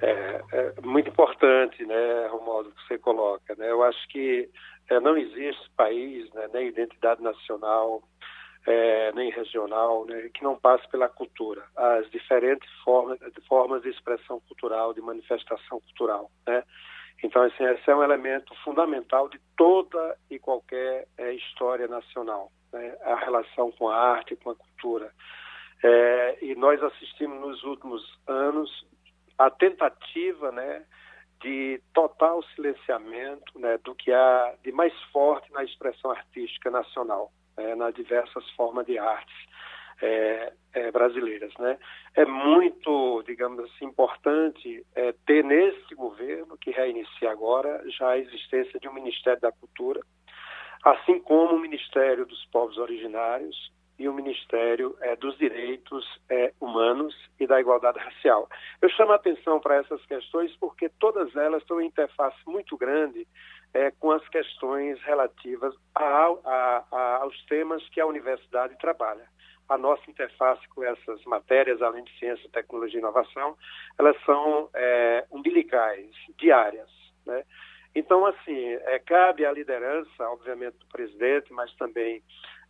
[0.00, 3.54] É, é muito importante, né, Romualdo, que você coloca.
[3.56, 3.70] Né?
[3.70, 4.48] Eu acho que
[4.88, 8.02] é, não existe país, né, nem identidade nacional,
[8.66, 14.40] é, nem regional, né, que não passe pela cultura, as diferentes formas, formas de expressão
[14.40, 16.30] cultural, de manifestação cultural.
[16.46, 16.62] Né?
[17.22, 22.96] Então, assim, esse é um elemento fundamental de toda e qualquer é, história nacional, né?
[23.02, 25.12] a relação com a arte, com a cultura.
[25.82, 28.86] É, e nós assistimos nos últimos anos
[29.38, 30.84] a tentativa né,
[31.42, 37.74] de total silenciamento né, do que há de mais forte na expressão artística nacional, né,
[37.74, 39.49] nas diversas formas de artes
[40.02, 41.52] é, é, brasileiras.
[41.58, 41.78] Né?
[42.14, 48.78] É muito, digamos assim, importante é, ter nesse governo, que reinicia agora, já a existência
[48.78, 50.00] de um Ministério da Cultura,
[50.84, 57.14] assim como o Ministério dos Povos Originários e o Ministério é, dos Direitos é, Humanos
[57.38, 58.48] e da Igualdade Racial.
[58.80, 63.28] Eu chamo a atenção para essas questões porque todas elas têm uma interface muito grande
[63.74, 69.28] é, com as questões relativas a, a, aos temas que a universidade trabalha.
[69.70, 73.56] A nossa interface com essas matérias, além de ciência, tecnologia e inovação,
[73.98, 76.90] elas são é, umbilicais, diárias.
[77.24, 77.44] Né?
[77.94, 82.22] Então, assim, é, cabe à liderança, obviamente, do presidente, mas também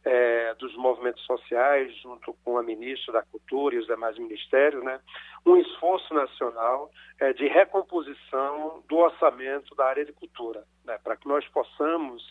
[0.05, 5.01] é, dos movimentos sociais, junto com a ministra da Cultura e os demais ministérios, né,
[5.45, 11.29] um esforço nacional é, de recomposição do orçamento da área de cultura, né, para que
[11.29, 12.23] nós possamos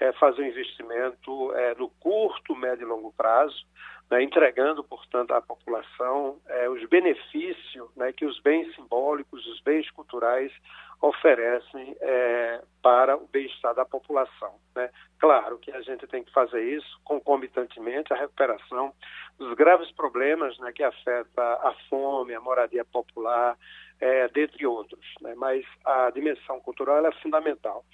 [0.00, 3.66] é, fazer um investimento é, no curto, médio e longo prazo,
[4.10, 9.90] né, entregando, portanto, à população é, os benefícios né, que os bens simbólicos, os bens
[9.90, 10.52] culturais
[11.00, 14.54] oferecem é, para o bem-estar da população.
[14.74, 14.90] Né?
[15.18, 18.92] Claro que a gente tem que fazer isso concomitantemente à recuperação
[19.38, 23.56] dos graves problemas né, que afeta a fome, a moradia popular,
[24.00, 25.04] é, dentre outros.
[25.20, 25.34] Né?
[25.36, 27.84] Mas a dimensão cultural é fundamental.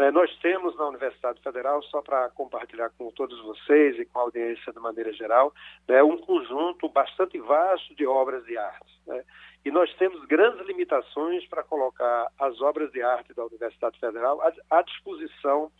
[0.00, 4.22] É, nós temos na Universidade Federal, só para compartilhar com todos vocês e com a
[4.22, 5.52] audiência de maneira geral,
[5.86, 8.98] né, um conjunto bastante vasto de obras de arte.
[9.06, 9.22] Né?
[9.62, 14.80] E nós temos grandes limitações para colocar as obras de arte da Universidade Federal à,
[14.80, 15.70] disposição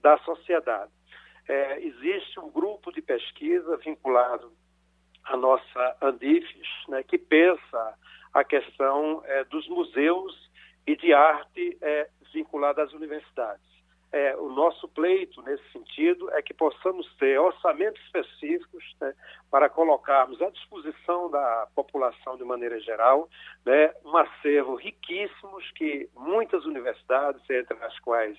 [0.00, 0.90] da sociedade.
[1.46, 4.50] É, existe um grupo de pesquisa vinculado
[5.22, 7.94] à nossa Andifes, né, que pensa
[8.32, 10.50] a questão é, dos museus
[10.86, 13.64] e de arte é, vinculada às universidades.
[14.12, 19.12] É, o nosso pleito, nesse sentido, é que possamos ter orçamentos específicos né,
[19.50, 23.28] para colocarmos à disposição da população de maneira geral
[23.64, 28.38] né, um acervo riquíssimos que muitas universidades, entre as quais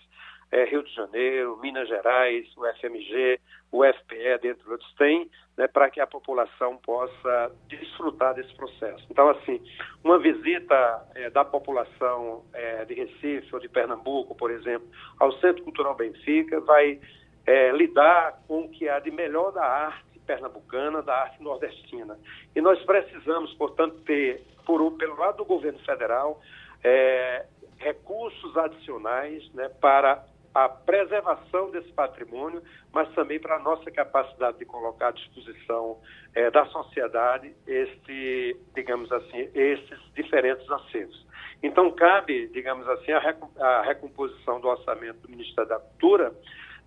[0.52, 3.40] é, Rio de Janeiro, Minas Gerais, o FMG,
[3.72, 9.06] o FPE, dentre outros, têm, né, para que a população possa desfrutar desse processo.
[9.10, 9.62] Então, assim,
[10.04, 14.88] uma visita é, da população é, de Recife ou de Pernambuco, por exemplo,
[15.20, 17.00] ao Centro Cultural Benfica, vai
[17.46, 22.20] é, lidar com o que há de melhor da arte pernambucana, da arte nordestina.
[22.56, 26.42] E nós precisamos, portanto, ter, por, pelo lado do governo federal,
[26.84, 27.46] é,
[27.80, 30.24] recursos adicionais né, para
[30.58, 36.00] a preservação desse patrimônio, mas também para a nossa capacidade de colocar à disposição
[36.34, 41.28] é, da sociedade este, digamos assim, esses diferentes acervos.
[41.62, 46.34] Então cabe, digamos assim, a, a recomposição do orçamento do Ministério da Cultura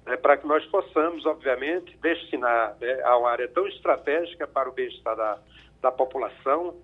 [0.04, 4.72] né, para que nós possamos, obviamente, destinar né, a uma área tão estratégica para o
[4.72, 5.38] bem-estar da,
[5.80, 6.74] da população,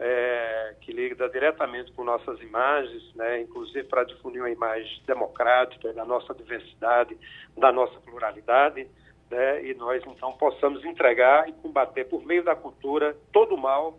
[0.00, 6.04] é, que lida diretamente com nossas imagens, né, inclusive para difundir uma imagem democrática da
[6.04, 7.16] nossa diversidade,
[7.56, 8.86] da nossa pluralidade,
[9.30, 13.98] né, e nós então possamos entregar e combater por meio da cultura todo o mal,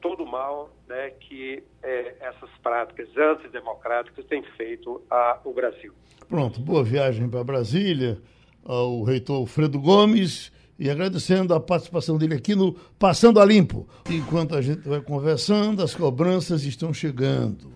[0.00, 5.92] todo o mal né, que é, essas práticas antidemocráticas têm feito ao Brasil.
[6.28, 8.18] Pronto, boa viagem para Brasília
[8.64, 13.88] ao reitor Alfredo Gomes e agradecendo a participação dele aqui no Passando a Limpo.
[14.10, 17.72] Enquanto a gente vai conversando, as cobranças estão chegando.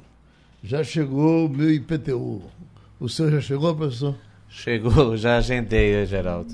[0.62, 2.42] Já chegou o meu IPTU.
[2.98, 4.14] O senhor já chegou, professor?
[4.48, 6.52] Chegou, já agendei, Geraldo.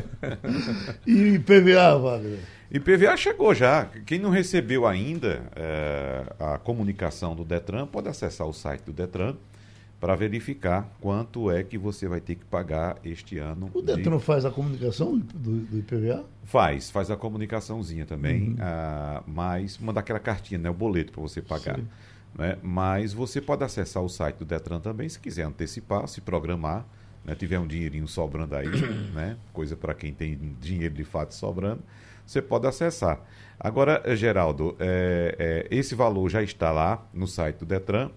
[1.06, 2.40] e PVA, Wagner?
[2.70, 3.88] E PVA chegou já.
[4.04, 9.36] Quem não recebeu ainda é, a comunicação do Detran pode acessar o site do Detran
[10.00, 13.70] para verificar quanto é que você vai ter que pagar este ano.
[13.72, 14.22] O Detran de...
[14.22, 16.24] faz a comunicação do, do, IPVA?
[16.44, 18.56] Faz, faz a comunicação,zinha também, uhum.
[18.60, 21.80] ah, mas manda aquela cartinha, né, o boleto para você pagar.
[22.36, 22.58] Né?
[22.62, 26.84] Mas você pode acessar o site do Detran também, se quiser antecipar, se programar,
[27.24, 27.34] né?
[27.34, 28.68] tiver um dinheirinho sobrando aí,
[29.14, 29.36] né?
[29.52, 31.82] coisa para quem tem dinheiro de fato sobrando
[32.26, 33.20] você pode acessar.
[33.58, 38.10] Agora, Geraldo, é, é, esse valor já está lá no site do Detran.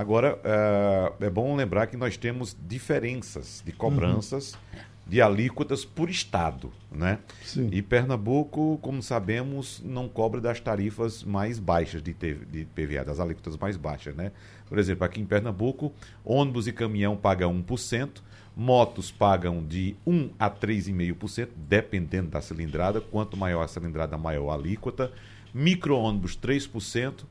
[0.00, 4.54] Agora, é, é bom lembrar que nós temos diferenças de cobranças.
[4.54, 7.18] Uhum de alíquotas por estado, né?
[7.42, 7.68] Sim.
[7.72, 13.56] E Pernambuco, como sabemos, não cobra das tarifas mais baixas de, de PVA, das alíquotas
[13.56, 14.30] mais baixas, né?
[14.68, 15.92] Por exemplo, aqui em Pernambuco,
[16.24, 18.22] ônibus e caminhão pagam 1%,
[18.56, 23.00] Motos pagam de 1 a 3,5%, dependendo da cilindrada.
[23.00, 25.10] Quanto maior a cilindrada, maior a alíquota.
[25.54, 27.24] Micro-ônibus, 3%.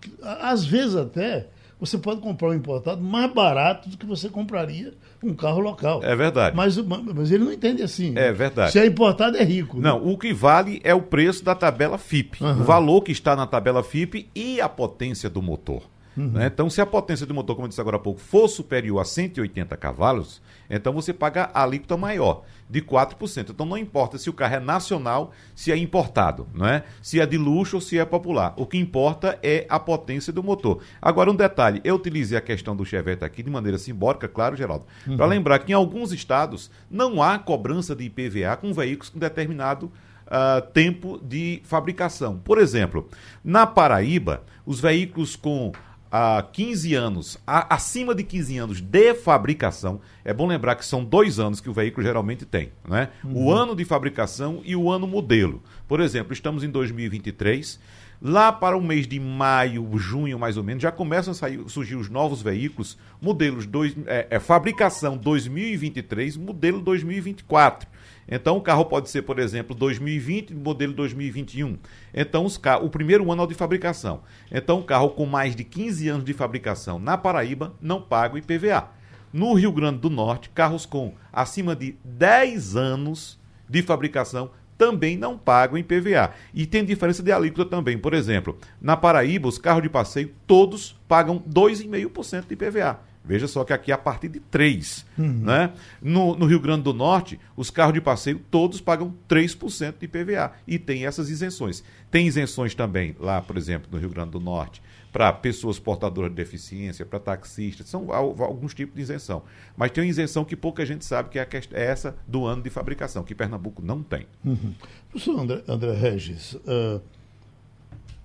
[0.01, 1.49] que às vezes até
[1.83, 6.01] você pode comprar um importado mais barato do que você compraria um carro local.
[6.05, 6.57] É verdade.
[6.57, 8.17] Mas, mas ele não entende assim.
[8.17, 8.71] É verdade.
[8.71, 9.81] Se é importado, é rico.
[9.81, 10.13] Não, né?
[10.13, 12.41] o que vale é o preço da tabela FIP.
[12.41, 12.61] Uhum.
[12.61, 15.83] O valor que está na tabela FIP e a potência do motor.
[16.17, 16.33] Uhum.
[16.33, 16.47] Né?
[16.47, 19.05] Então, se a potência do motor, como eu disse agora há pouco, for superior a
[19.05, 23.51] 180 cavalos, então você paga a alíquota maior, de 4%.
[23.51, 26.85] Então não importa se o carro é nacional, se é importado, não é?
[27.03, 28.55] se é de luxo ou se é popular.
[28.57, 30.83] O que importa é a potência do motor.
[31.01, 34.87] Agora, um detalhe: eu utilizei a questão do Chevette aqui de maneira simbólica, claro, Geraldo,
[35.07, 35.19] uhum.
[35.19, 39.93] para lembrar que em alguns estados não há cobrança de IPVA com veículos com determinado.
[40.25, 42.39] Uh, tempo de fabricação.
[42.39, 43.07] Por exemplo,
[43.45, 45.73] na Paraíba, os veículos com
[46.13, 51.03] há 15 anos, a, acima de 15 anos de fabricação, é bom lembrar que são
[51.03, 53.09] dois anos que o veículo geralmente tem, né?
[53.25, 53.47] Uhum.
[53.47, 55.63] O ano de fabricação e o ano modelo.
[55.89, 57.81] Por exemplo, estamos em 2023,
[58.21, 61.97] lá para o mês de maio, junho mais ou menos, já começam a sair, surgir
[61.97, 67.89] os novos veículos, modelos dois, é, é, fabricação 2023, modelo 2024.
[68.35, 71.77] Então, o carro pode ser, por exemplo, 2020, modelo 2021.
[72.15, 74.23] Então, os o primeiro ano é de fabricação.
[74.51, 78.39] Então, o carro com mais de 15 anos de fabricação na Paraíba não paga o
[78.39, 78.89] IPVA.
[79.35, 85.37] No Rio Grande do Norte, carros com acima de 10 anos de fabricação também não
[85.37, 86.33] pagam IPVA.
[86.55, 87.99] E tem diferença de alíquota também.
[87.99, 92.99] Por exemplo, na Paraíba, os carros de passeio todos pagam 2,5% de IPVA.
[93.25, 95.07] Veja só que aqui é a partir de 3.
[95.17, 95.43] Uhum.
[95.45, 95.73] Né?
[96.01, 100.53] No, no, Rio Grande do Norte, os carros de passeio todos pagam 3% de IPVA.
[100.67, 101.85] E tem essas isenções.
[102.11, 106.37] Tem isenções também lá, por exemplo, no Rio Grande do Norte, para pessoas portadoras de
[106.37, 107.89] deficiência, para taxistas.
[107.89, 109.43] São alguns tipos de isenção.
[109.77, 112.71] Mas tem uma isenção que pouca gente sabe que é, é essa do ano de
[112.71, 114.27] fabricação, que Pernambuco não tem.
[114.45, 114.75] Uhum.
[115.11, 117.01] Professor André, André Regis, uh,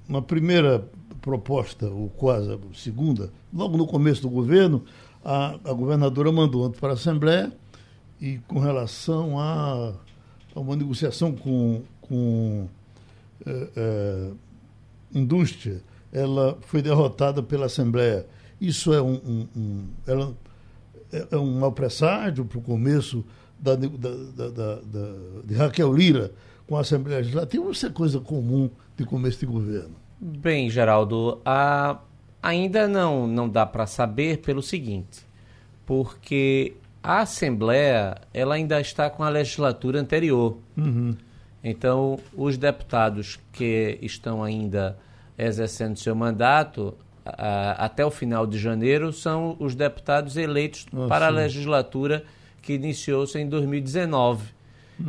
[0.09, 0.89] uma primeira
[1.27, 4.85] proposta, ou quase a segunda, logo no começo do governo,
[5.25, 7.51] a, a governadora mandou para a Assembleia
[8.21, 9.93] e com relação a,
[10.55, 12.69] a uma negociação com, com
[13.45, 14.31] é, é,
[15.13, 18.25] indústria, ela foi derrotada pela Assembleia.
[18.61, 20.33] Isso é um, um, um ela,
[21.11, 23.25] é, é um mau presságio para o começo
[23.59, 26.31] da, da, da, da, de Raquel Lira
[26.65, 30.06] com a Assembleia Legislativa isso é coisa comum de começo de governo?
[30.19, 31.99] Bem, Geraldo, a,
[32.41, 35.21] ainda não, não dá para saber pelo seguinte,
[35.85, 40.57] porque a Assembleia ela ainda está com a legislatura anterior.
[40.75, 41.15] Uhum.
[41.63, 44.97] Então, os deputados que estão ainda
[45.37, 46.95] exercendo seu mandato
[47.25, 51.35] a, até o final de janeiro são os deputados eleitos Ah, para a sim.
[51.35, 52.23] legislatura
[52.61, 54.55] que iniciou-se em 2019.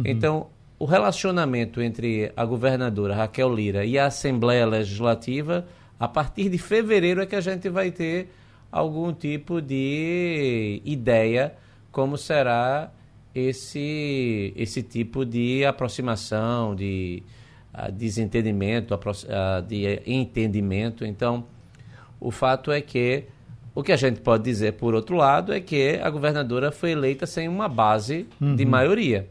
[0.04, 0.48] Então,
[0.78, 5.66] o relacionamento entre a governadora Raquel Lira e a Assembleia Legislativa,
[5.98, 8.30] a partir de fevereiro é que a gente vai ter
[8.70, 11.54] algum tipo de ideia
[11.90, 12.92] como será
[13.34, 17.24] esse, esse tipo de aproximação, de
[17.74, 18.98] ah, desentendimento,
[19.28, 21.04] ah, de entendimento.
[21.04, 21.44] Então,
[22.20, 23.24] o fato é que
[23.74, 27.26] o que a gente pode dizer, por outro lado, é que a governadora foi eleita
[27.26, 28.26] sem uma base
[28.56, 29.28] de maioria.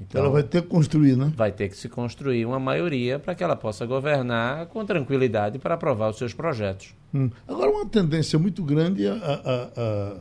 [0.00, 1.32] Então, Ela vai ter que construir, né?
[1.34, 5.74] vai ter que se construir uma maioria para que ela possa governar com tranquilidade para
[5.74, 6.94] aprovar os seus projetos.
[7.14, 7.30] Hum.
[7.48, 9.16] Agora, uma tendência muito grande a, a,
[9.54, 10.16] a-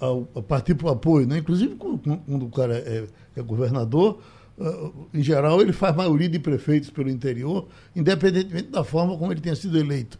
[0.00, 1.38] a- a partir para o apoio, né?
[1.38, 4.20] Inclusive, quando, o cara é, é governador,
[4.60, 9.40] ah, em geral, ele faz maioria de prefeitos pelo interior, independentemente da forma como ele
[9.40, 10.18] tenha sido eleito.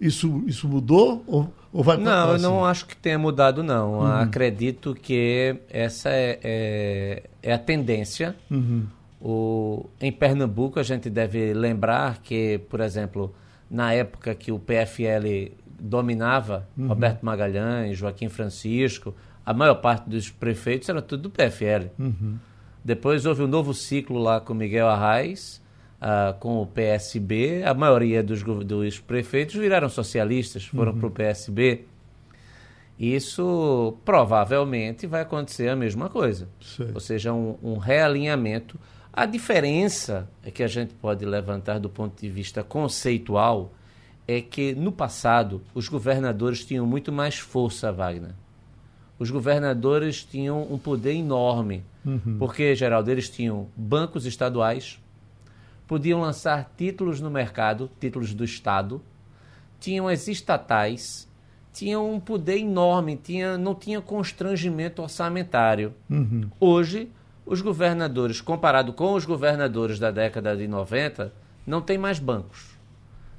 [0.00, 4.06] Isso, isso mudou ou, ou vai Não, eu não acho que tenha mudado, não.
[4.06, 8.34] Acredito que essa é, é, é a tendência.
[8.50, 8.86] Uhum.
[9.20, 13.34] O, em Pernambuco, a gente deve lembrar que, por exemplo,
[13.70, 19.14] na época que o PFL dominava, Roberto Magalhães, Joaquim Francisco,
[19.44, 21.88] a maior parte dos prefeitos era tudo do PFL.
[22.84, 25.60] Depois houve um novo ciclo lá com Miguel Arraes,
[26.00, 27.62] ah, com o PSB.
[27.64, 31.84] A maioria dos, dos prefeitos viraram socialistas, foram para o PSB.
[32.98, 36.48] Isso provavelmente vai acontecer a mesma coisa.
[36.60, 36.90] Sei.
[36.92, 38.78] Ou seja, um, um realinhamento.
[39.12, 43.72] A diferença é que a gente pode levantar do ponto de vista conceitual
[44.26, 48.34] é que no passado os governadores tinham muito mais força, Wagner.
[49.18, 51.82] Os governadores tinham um poder enorme,
[52.38, 55.00] porque, Geraldo, eles tinham bancos estaduais,
[55.88, 59.02] podiam lançar títulos no mercado, títulos do Estado,
[59.80, 61.26] tinham as estatais,
[61.72, 65.94] tinham um poder enorme, tinha, não tinha constrangimento orçamentário.
[66.60, 67.10] Hoje,
[67.46, 71.32] os governadores, comparado com os governadores da década de 90,
[71.66, 72.76] não tem mais bancos,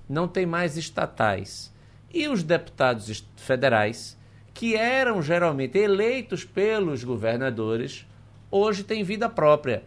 [0.10, 1.72] não tem mais estatais.
[2.12, 4.18] E os deputados federais,
[4.56, 8.08] que eram geralmente eleitos pelos governadores,
[8.50, 9.84] hoje têm vida própria.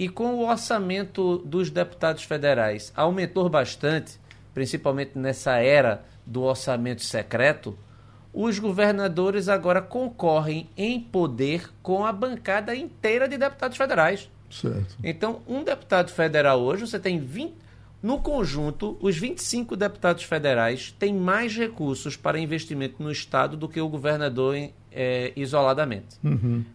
[0.00, 4.18] E com o orçamento dos deputados federais aumentou bastante,
[4.54, 7.78] principalmente nessa era do orçamento secreto,
[8.32, 14.30] os governadores agora concorrem em poder com a bancada inteira de deputados federais.
[14.50, 14.96] Certo.
[15.04, 17.52] Então, um deputado federal hoje, você tem 20.
[18.02, 23.78] No conjunto, os 25 deputados federais têm mais recursos para investimento no Estado do que
[23.82, 26.16] o governador em- eh, isoladamente.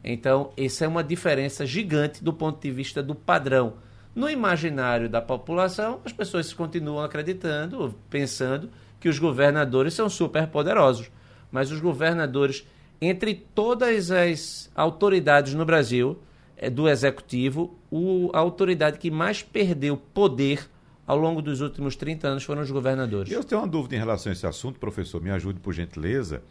[0.03, 3.73] Então, essa é uma diferença gigante do ponto de vista do padrão.
[4.15, 11.11] No imaginário da população, as pessoas continuam acreditando, pensando que os governadores são superpoderosos.
[11.51, 12.65] Mas os governadores,
[13.01, 16.17] entre todas as autoridades no Brasil,
[16.57, 20.69] eh, do executivo, o- a autoridade que mais perdeu poder
[21.05, 23.31] ao longo dos últimos 30 anos foram os governadores.
[23.31, 26.41] Eu tenho uma dúvida em relação a esse assunto, professor, me ajude por gentileza.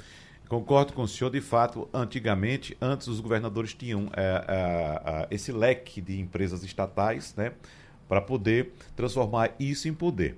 [0.49, 6.01] Concordo com o senhor, de fato, antigamente, antes os governadores tinham é, é, esse leque
[6.01, 7.53] de empresas estatais, né,
[8.09, 10.36] para poder transformar isso em poder.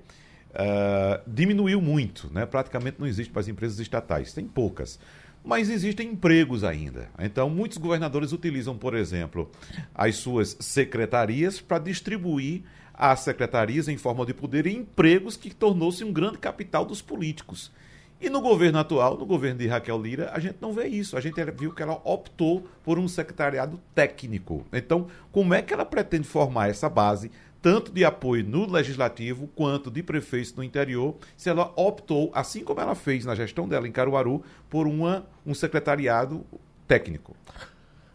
[1.27, 4.99] Diminuiu muito, né, praticamente não existe mais empresas estatais, tem poucas.
[5.45, 7.09] Mas existem empregos ainda.
[7.19, 9.51] Então, muitos governadores utilizam, por exemplo,
[9.95, 12.63] as suas secretarias para distribuir
[12.95, 17.71] as secretarias em forma de poder em empregos que tornou-se um grande capital dos políticos.
[18.19, 21.17] E no governo atual, no governo de Raquel Lira, a gente não vê isso.
[21.17, 24.65] A gente viu que ela optou por um secretariado técnico.
[24.73, 29.91] Então, como é que ela pretende formar essa base, tanto de apoio no legislativo quanto
[29.91, 33.93] de prefeitos no interior, se ela optou, assim como ela fez na gestão dela em
[33.93, 36.47] Caruaru, por uma, um secretariado
[36.89, 37.37] técnico?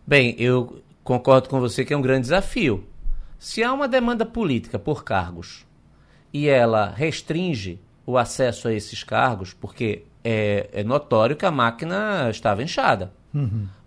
[0.06, 2.86] Bem, eu concordo com você que é um grande desafio.
[3.38, 5.66] Se há uma demanda política por cargos
[6.34, 12.30] e ela restringe o acesso a esses cargos, porque é, é notório que a máquina
[12.30, 13.12] estava inchada.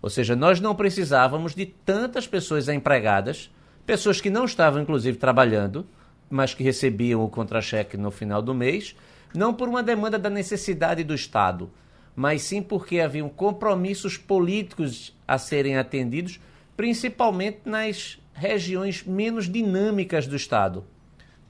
[0.01, 3.51] Ou seja, nós não precisávamos de tantas pessoas empregadas,
[3.85, 5.85] pessoas que não estavam, inclusive, trabalhando,
[6.29, 8.95] mas que recebiam o contra-cheque no final do mês,
[9.33, 11.69] não por uma demanda da necessidade do Estado,
[12.15, 16.39] mas sim porque haviam compromissos políticos a serem atendidos,
[16.75, 20.85] principalmente nas regiões menos dinâmicas do Estado.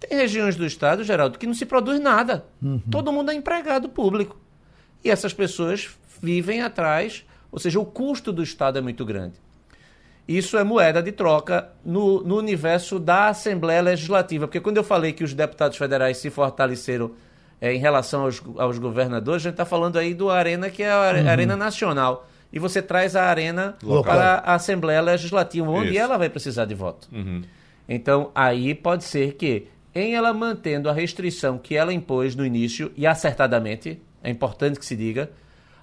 [0.08, 2.46] Tem regiões do Estado, Geraldo, que não se produz nada.
[2.62, 2.82] Uhum.
[2.92, 4.40] Todo mundo é empregado público.
[5.04, 5.90] E essas pessoas
[6.22, 9.36] vivem atrás, ou seja, o custo do Estado é muito grande.
[10.28, 14.48] Isso é moeda de troca no, no universo da Assembleia Legislativa.
[14.48, 17.12] Porque quando eu falei que os deputados federais se fortaleceram
[17.62, 20.92] é, em relação aos, aos governadores, a gente está falando aí do Arena, que é
[20.92, 21.30] a uhum.
[21.30, 22.28] Arena Nacional.
[22.52, 24.04] E você traz a Arena Local.
[24.04, 26.00] para a Assembleia Legislativa, onde Isso.
[26.00, 27.08] ela vai precisar de voto.
[27.12, 27.44] Uhum.
[27.88, 32.92] Então, aí pode ser que, em ela mantendo a restrição que ela impôs no início,
[32.98, 35.32] e acertadamente, é importante que se diga,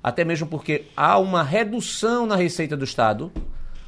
[0.03, 3.33] até mesmo porque há uma redução na receita do Estado,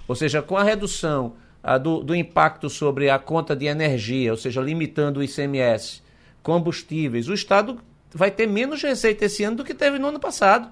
[0.09, 4.37] ou seja, com a redução a, do, do impacto sobre a conta de energia, ou
[4.37, 6.03] seja, limitando o ICMS,
[6.43, 7.79] combustíveis, o Estado
[8.15, 10.71] vai ter menos receita esse ano do que teve no ano passado.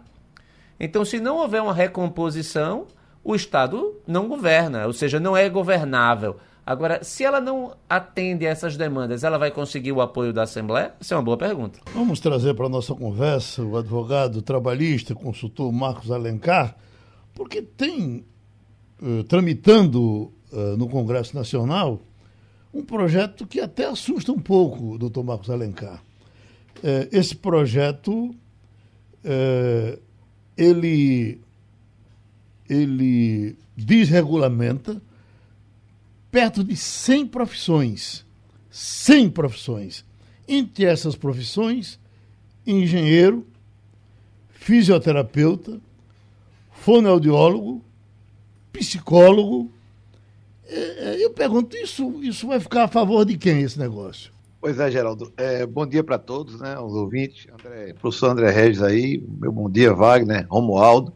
[0.78, 2.86] Então, se não houver uma recomposição,
[3.22, 6.38] o Estado não governa, ou seja, não é governável.
[6.72, 10.94] Agora, se ela não atende a essas demandas, ela vai conseguir o apoio da Assembleia?
[10.98, 11.78] Essa é uma boa pergunta.
[11.92, 16.74] Vamos trazer para a nossa conversa o advogado trabalhista, consultor Marcos Alencar,
[17.34, 18.24] porque tem
[19.02, 22.00] uh, tramitando uh, no Congresso Nacional
[22.72, 26.02] um projeto que até assusta um pouco doutor Marcos Alencar.
[26.78, 28.34] Uh, esse projeto,
[30.56, 31.38] ele,
[32.66, 35.02] ele desregulamenta
[36.32, 38.24] perto de 100 profissões.
[38.70, 40.04] 100 profissões.
[40.48, 42.00] Entre essas profissões,
[42.66, 43.46] engenheiro,
[44.48, 45.78] fisioterapeuta,
[46.72, 47.84] fonoaudiólogo,
[48.72, 49.70] psicólogo.
[50.66, 54.32] É, é, eu pergunto, isso, isso vai ficar a favor de quem esse negócio?
[54.58, 55.32] Pois é, Geraldo.
[55.36, 57.46] É, bom dia para todos, né, os ouvintes.
[57.52, 61.12] André, professor André Regis aí, meu bom dia, Wagner, Romualdo.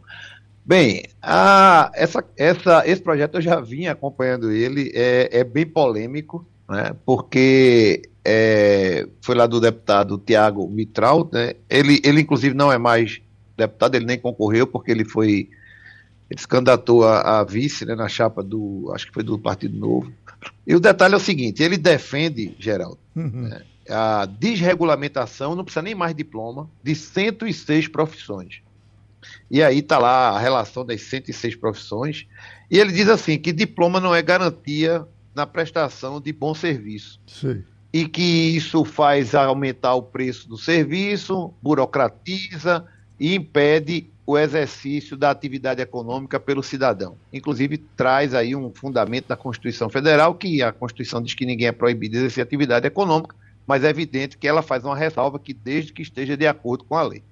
[0.66, 6.44] Bem, a, essa, essa, esse projeto eu já vim acompanhando ele, é, é bem polêmico,
[6.68, 12.78] né, porque é, foi lá do deputado Tiago Mitral, né, ele, ele inclusive não é
[12.78, 13.20] mais
[13.56, 15.48] deputado, ele nem concorreu, porque ele foi
[16.28, 19.78] ele se candidatou a, a vice né, na chapa do, acho que foi do Partido
[19.78, 20.12] Novo.
[20.66, 23.42] E o detalhe é o seguinte: ele defende, Geraldo, uhum.
[23.48, 28.65] né, a desregulamentação, não precisa nem mais diploma, de 106 profissões.
[29.50, 32.26] E aí está lá a relação das 106 profissões.
[32.70, 37.20] E ele diz assim: que diploma não é garantia na prestação de bom serviço.
[37.26, 37.62] Sim.
[37.92, 42.84] E que isso faz aumentar o preço do serviço, burocratiza
[43.18, 47.16] e impede o exercício da atividade econômica pelo cidadão.
[47.32, 51.72] Inclusive, traz aí um fundamento da Constituição Federal, que a Constituição diz que ninguém é
[51.72, 53.36] proibido de exercer atividade econômica,
[53.66, 56.96] mas é evidente que ela faz uma ressalva que desde que esteja de acordo com
[56.96, 57.22] a lei.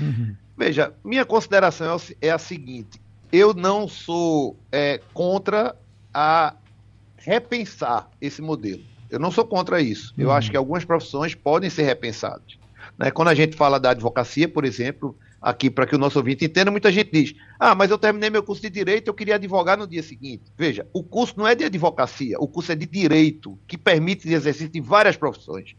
[0.00, 0.34] Uhum.
[0.58, 3.00] Veja, minha consideração é, é a seguinte:
[3.32, 5.76] eu não sou é, contra
[6.12, 6.56] a
[7.16, 8.82] repensar esse modelo.
[9.08, 10.12] Eu não sou contra isso.
[10.18, 10.34] Eu uhum.
[10.34, 12.58] acho que algumas profissões podem ser repensadas.
[12.98, 13.10] Né?
[13.12, 16.72] Quando a gente fala da advocacia, por exemplo, aqui para que o nosso ouvinte entenda,
[16.72, 19.86] muita gente diz: Ah, mas eu terminei meu curso de direito, eu queria advogar no
[19.86, 20.42] dia seguinte.
[20.56, 24.32] Veja, o curso não é de advocacia, o curso é de direito, que permite o
[24.32, 25.76] exercício de várias profissões.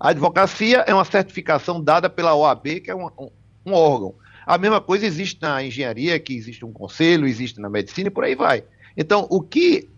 [0.00, 3.30] A advocacia é uma certificação dada pela OAB, que é um, um,
[3.66, 4.21] um órgão.
[4.46, 8.24] A mesma coisa existe na engenharia, que existe um conselho, existe na medicina e por
[8.24, 8.64] aí vai.
[8.96, 9.88] Então, o que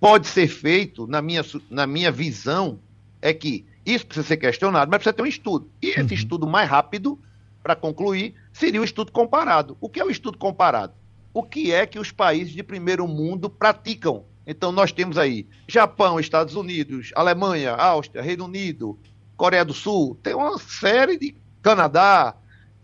[0.00, 2.78] pode ser feito, na minha, na minha visão,
[3.20, 5.68] é que isso precisa ser questionado, mas precisa ter um estudo.
[5.82, 6.06] E esse uhum.
[6.12, 7.18] estudo mais rápido,
[7.62, 9.76] para concluir, seria o estudo comparado.
[9.80, 10.92] O que é o estudo comparado?
[11.32, 14.24] O que é que os países de primeiro mundo praticam?
[14.46, 18.98] Então nós temos aí Japão, Estados Unidos, Alemanha, Áustria, Reino Unido,
[19.36, 22.34] Coreia do Sul, tem uma série de Canadá.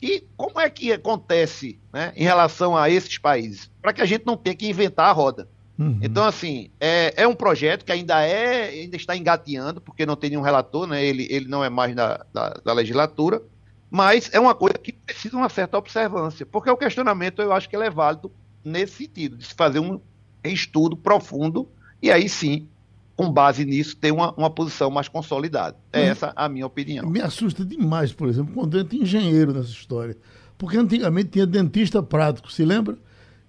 [0.04, 3.70] E como é que acontece né, em relação a esses países?
[3.80, 5.48] Para que a gente não tenha que inventar a roda.
[5.78, 5.98] Uhum.
[6.02, 10.28] Então, assim, é, é, um projeto que ainda é, ainda está engateando, porque não tem
[10.28, 11.02] nenhum relator, né?
[11.02, 13.42] ele, ele não é mais da, da, da legislatura,
[13.90, 17.74] mas é uma coisa que precisa uma certa observância, porque o questionamento eu acho que
[17.74, 18.30] ele é válido
[18.62, 19.98] nesse sentido, de se fazer um
[20.44, 21.66] estudo profundo
[22.02, 22.68] e aí sim,
[23.16, 25.76] com base nisso, ter uma, uma posição mais consolidada.
[25.92, 26.04] É hum.
[26.04, 27.08] essa a minha opinião.
[27.08, 30.16] Me assusta demais, por exemplo, quando entra engenheiro nessa história.
[30.58, 32.96] Porque antigamente tinha dentista prático, se lembra?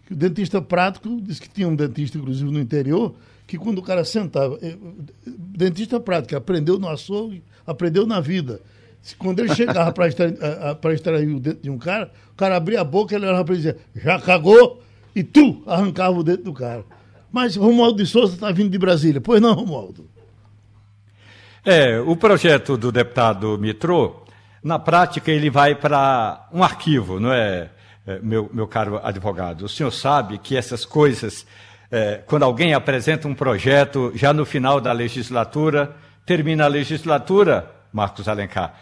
[0.06, 3.16] Que o dentista prático, disse que tinha um dentista, inclusive, no interior,
[3.48, 4.76] que quando o cara sentava, eh,
[5.26, 8.62] dentista prático, aprendeu no açougue, aprendeu na vida.
[9.18, 10.36] Quando ele chegava para extrair,
[10.94, 13.68] extrair o dente de um cara, o cara abria a boca, ele olhava para ele
[13.68, 14.82] e dizia, já cagou?
[15.16, 16.84] E tu arrancava o dente do cara.
[17.36, 19.20] Mas Romualdo de Souza está vindo de Brasília.
[19.20, 20.08] Pois não, Romualdo?
[21.66, 24.24] É, o projeto do deputado Mitrô,
[24.64, 27.72] na prática, ele vai para um arquivo, não é,
[28.08, 29.66] é, meu, meu caro advogado?
[29.66, 31.46] O senhor sabe que essas coisas
[31.92, 35.94] é, quando alguém apresenta um projeto já no final da legislatura,
[36.26, 38.80] termina a legislatura, Marcos Alencar,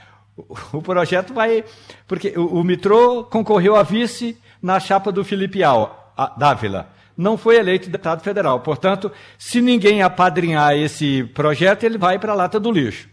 [0.71, 1.63] o, projeto vai.
[2.07, 6.93] Porque o, o Mitrô concorreu a vice na chapa do Felipe Al, a, Dávila.
[7.15, 8.59] Não foi eleito deputado federal.
[8.61, 13.07] Portanto, se ninguém apadrinhar esse projeto, ele vai para a lata do lixo.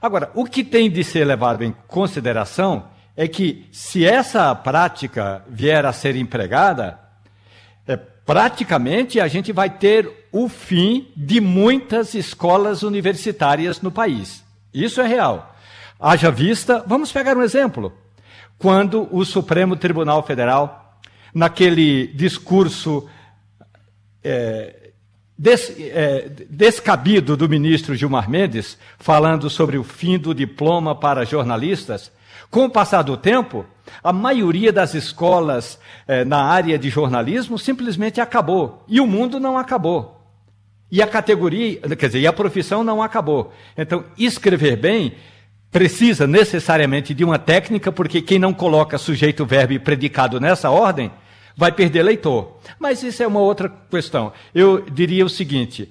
[0.00, 5.84] Agora, o que tem de ser levado em consideração é que, se essa prática vier
[5.86, 7.00] a ser empregada,
[7.86, 14.44] é, praticamente a gente vai ter o fim de muitas escolas universitárias no país.
[14.72, 15.56] Isso é real.
[15.98, 17.92] Haja vista, vamos pegar um exemplo.
[18.58, 21.00] Quando o Supremo Tribunal Federal,
[21.34, 23.08] naquele discurso
[24.26, 24.90] é,
[25.38, 32.10] des, é, descabido do ministro Gilmar Mendes, falando sobre o fim do diploma para jornalistas,
[32.50, 33.64] com o passar do tempo,
[34.02, 38.84] a maioria das escolas é, na área de jornalismo simplesmente acabou.
[38.88, 40.20] E o mundo não acabou.
[40.90, 43.52] E a categoria, quer dizer, e a profissão não acabou.
[43.76, 45.14] Então, escrever bem
[45.70, 51.10] precisa necessariamente de uma técnica, porque quem não coloca sujeito, verbo e predicado nessa ordem
[51.56, 52.58] vai perder leitor.
[52.78, 54.32] Mas isso é uma outra questão.
[54.54, 55.90] Eu diria o seguinte: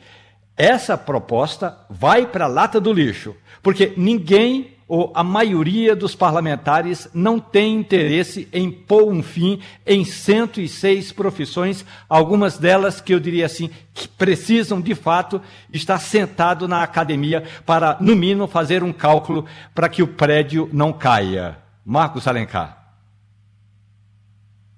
[0.56, 7.10] essa proposta vai para a lata do lixo, porque ninguém ou a maioria dos parlamentares
[7.12, 13.48] não tem interesse em pôr um fim em 106 profissões, algumas delas que eu diria
[13.48, 15.42] assim, que precisam de fato
[15.74, 20.94] estar sentado na academia para, no mínimo, fazer um cálculo para que o prédio não
[20.94, 21.58] caia.
[21.84, 22.85] Marcos Alencar.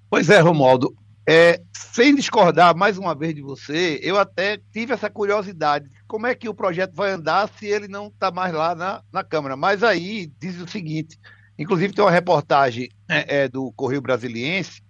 [0.09, 0.95] Pois é, Romualdo.
[1.29, 5.89] É, sem discordar mais uma vez de você, eu até tive essa curiosidade.
[6.07, 9.23] Como é que o projeto vai andar se ele não está mais lá na, na
[9.23, 9.57] Câmara?
[9.57, 11.19] Mas aí diz o seguinte:
[11.59, 14.81] inclusive tem uma reportagem é, é, do Correio Brasiliense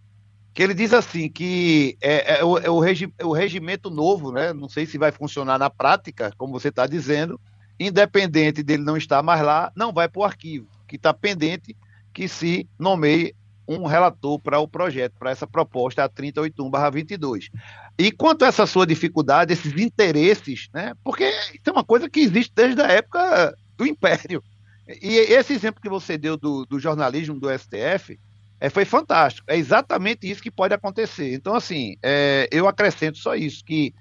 [0.57, 4.53] que ele diz assim que é, é o, é o, regi, o regimento novo, né?
[4.53, 7.39] Não sei se vai funcionar na prática, como você está dizendo,
[7.80, 11.78] independente dele não estar mais lá, não vai para o arquivo, que está pendente
[12.11, 13.36] que se nomeie
[13.68, 17.49] um relator para o projeto, para essa proposta, a 3081-22.
[17.97, 20.93] E quanto a essa sua dificuldade, esses interesses, né?
[21.03, 24.43] Porque isso é uma coisa que existe desde a época do Império.
[25.01, 28.18] E esse exemplo que você deu do, do jornalismo do STF
[28.59, 29.45] é, foi fantástico.
[29.49, 31.34] É exatamente isso que pode acontecer.
[31.34, 33.93] Então, assim, é, eu acrescento só isso, que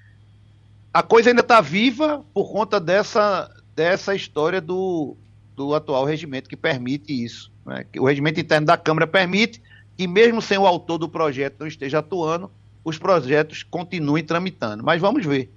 [0.92, 5.16] a coisa ainda está viva por conta dessa, dessa história do,
[5.54, 7.52] do atual regimento que permite isso.
[7.66, 7.84] Né?
[7.98, 9.60] O regimento interno da Câmara permite
[9.96, 12.50] que, mesmo sem o autor do projeto não esteja atuando,
[12.84, 14.84] os projetos continuem tramitando.
[14.84, 15.52] Mas vamos ver.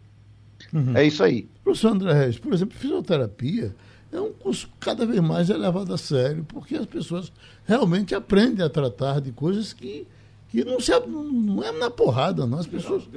[0.73, 0.97] Uhum.
[0.97, 1.47] É isso aí.
[1.63, 3.75] Professor André Reis, por exemplo, fisioterapia
[4.11, 7.31] é um curso cada vez mais elevado a sério, porque as pessoas
[7.65, 10.07] realmente aprendem a tratar de coisas que
[10.49, 12.57] que não, se, não é na porrada, não.
[12.57, 13.07] As pessoas.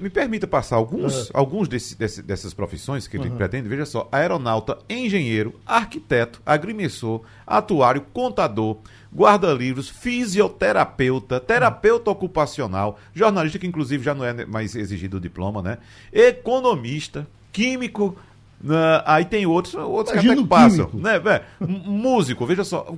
[0.00, 1.30] Me permita passar alguns, é.
[1.34, 3.36] alguns desse, desse, dessas profissões que ele uhum.
[3.36, 3.68] pretende.
[3.68, 8.78] Veja só: aeronauta, engenheiro, arquiteto, agrimensor, atuário, contador,
[9.12, 15.78] guarda-livros, fisioterapeuta, terapeuta ocupacional, jornalista, que inclusive já não é mais exigido o diploma, né?
[16.12, 18.16] Economista, químico.
[18.62, 20.88] Uh, aí tem outros, outros que até que passam.
[20.94, 21.20] Né?
[21.60, 22.94] músico, veja só.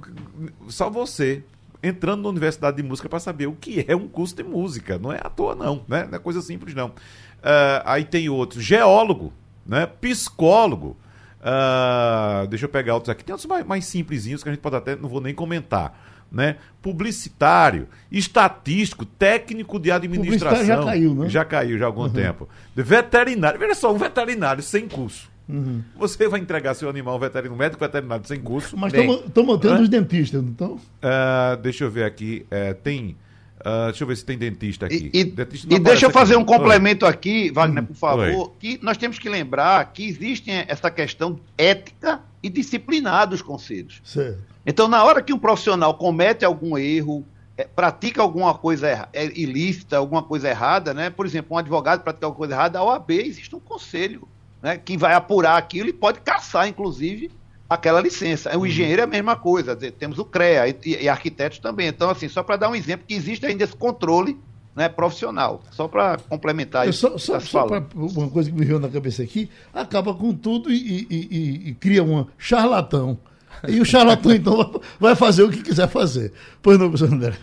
[0.69, 1.43] Só você
[1.83, 4.99] entrando na Universidade de Música para saber o que é um curso de música.
[4.99, 5.85] Não é à toa, não.
[5.89, 6.07] Né?
[6.11, 6.89] Não é coisa simples, não.
[6.89, 8.63] Uh, aí tem outros.
[8.63, 9.33] Geólogo,
[9.67, 9.87] né?
[9.87, 10.97] psicólogo.
[11.41, 13.25] Uh, deixa eu pegar outros aqui.
[13.25, 16.07] Tem outros mais, mais simplesinhos que a gente pode até, não vou nem comentar.
[16.31, 16.57] Né?
[16.83, 20.67] Publicitário, estatístico, técnico de administração.
[20.67, 21.29] já caiu, né?
[21.31, 22.11] Já caiu já há algum uhum.
[22.11, 22.49] tempo.
[22.75, 23.59] Veterinário.
[23.59, 25.31] Veja só, um veterinário sem curso.
[25.49, 25.83] Uhum.
[25.97, 28.77] Você vai entregar seu animal veterinário, médico veterinário sem curso.
[28.77, 30.73] Mas estão mantendo os dentistas, não estão?
[30.75, 32.45] Uh, deixa eu ver aqui.
[32.47, 33.17] Uh, tem.
[33.61, 35.11] Uh, deixa eu ver se tem dentista aqui.
[35.13, 36.43] E, dentista e deixa eu fazer aqui.
[36.43, 37.11] um complemento Oi.
[37.11, 38.51] aqui, Wagner, por favor, Oi.
[38.61, 44.01] que nós temos que lembrar que existe essa questão ética e disciplinar dos conselhos.
[44.05, 44.39] Certo.
[44.65, 47.25] Então, na hora que um profissional comete algum erro,
[47.57, 51.11] é, pratica alguma coisa é, ilícita, alguma coisa errada, né?
[51.11, 54.29] Por exemplo, um advogado pratica alguma coisa errada, a OAB existe um conselho
[54.63, 57.31] né, quem vai apurar aquilo e pode caçar, inclusive,
[57.69, 58.55] aquela licença.
[58.57, 58.67] O uhum.
[58.67, 61.89] engenheiro é a mesma coisa, temos o CREA e, e arquitetos também.
[61.89, 64.39] Então, assim, só para dar um exemplo, que existe ainda esse controle
[64.75, 65.61] né, profissional.
[65.71, 67.01] Só para complementar é, isso.
[67.01, 70.71] Só, só, só pra, uma coisa que me veio na cabeça aqui, acaba com tudo
[70.71, 73.19] e, e, e, e cria um charlatão.
[73.67, 76.33] E o charlatão, então, vai fazer o que quiser fazer.
[76.63, 77.35] Pois não, professor André.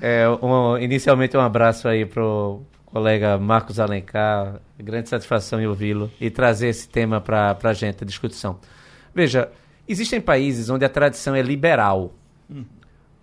[0.00, 2.62] É, um, inicialmente um abraço aí pro,
[2.92, 8.06] colega Marcos Alencar, grande satisfação em ouvi-lo e trazer esse tema para a gente, a
[8.06, 8.60] discussão.
[9.14, 9.50] Veja,
[9.88, 12.12] existem países onde a tradição é liberal.
[12.50, 12.64] Hum.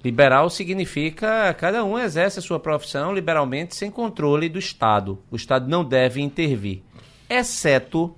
[0.04, 5.20] Liberal significa cada um exerce a sua profissão liberalmente sem controle do Estado.
[5.30, 6.82] O Estado não deve intervir,
[7.30, 8.16] exceto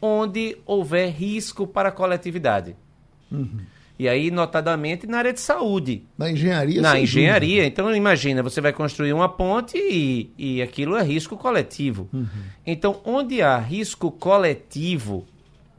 [0.00, 2.74] onde houver risco para a coletividade.
[3.30, 3.60] Uhum.
[3.98, 6.04] E aí, notadamente, na área de saúde.
[6.18, 6.82] Na engenharia?
[6.82, 7.62] Na engenharia.
[7.62, 7.66] Dúvida.
[7.66, 12.08] Então, imagina, você vai construir uma ponte e, e aquilo é risco coletivo.
[12.12, 12.26] Uhum.
[12.66, 15.26] Então, onde há risco coletivo,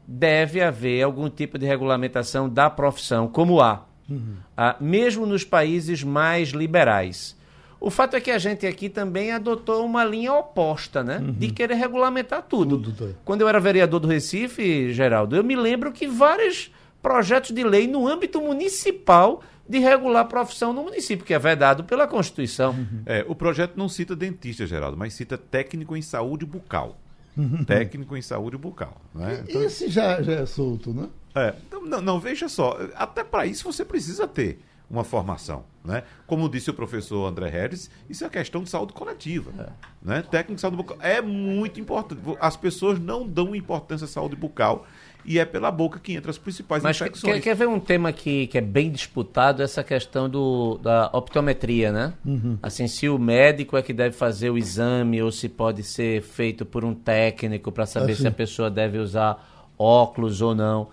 [0.06, 3.86] deve haver algum tipo de regulamentação da profissão, como há.
[4.08, 4.36] Uhum.
[4.56, 7.36] Ah, mesmo nos países mais liberais.
[7.80, 11.18] O fato é que a gente aqui também adotou uma linha oposta, né?
[11.18, 11.32] Uhum.
[11.32, 12.78] De querer regulamentar tudo.
[12.78, 16.72] tudo Quando eu era vereador do Recife, Geraldo, eu me lembro que vários
[17.02, 21.84] projetos de lei no âmbito municipal de regular a profissão no município, que é vedado
[21.84, 22.70] pela Constituição.
[22.70, 23.02] Uhum.
[23.04, 26.98] É, o projeto não cita dentista, Geraldo, mas cita técnico em saúde bucal.
[27.36, 27.62] Uhum.
[27.64, 28.96] Técnico em saúde bucal.
[29.14, 29.44] Né?
[29.46, 31.08] Então, Esse já, já é solto, né?
[31.34, 34.58] É, então, não, não, veja só, até para isso você precisa ter
[34.90, 35.64] uma formação.
[35.84, 36.02] Né?
[36.26, 39.52] Como disse o professor André Harris, isso é questão de saúde coletiva.
[39.58, 39.68] É.
[40.02, 40.22] Né?
[40.22, 42.20] Técnico de saúde bucal é muito importante.
[42.40, 44.86] As pessoas não dão importância à saúde bucal
[45.28, 47.34] e é pela boca que entra as principais Mas infecções.
[47.34, 51.92] Quer, quer ver um tema que, que é bem disputado, essa questão do, da optometria,
[51.92, 52.14] né?
[52.24, 52.58] Uhum.
[52.62, 56.64] Assim, se o médico é que deve fazer o exame ou se pode ser feito
[56.64, 58.22] por um técnico para saber assim.
[58.22, 60.88] se a pessoa deve usar óculos ou não.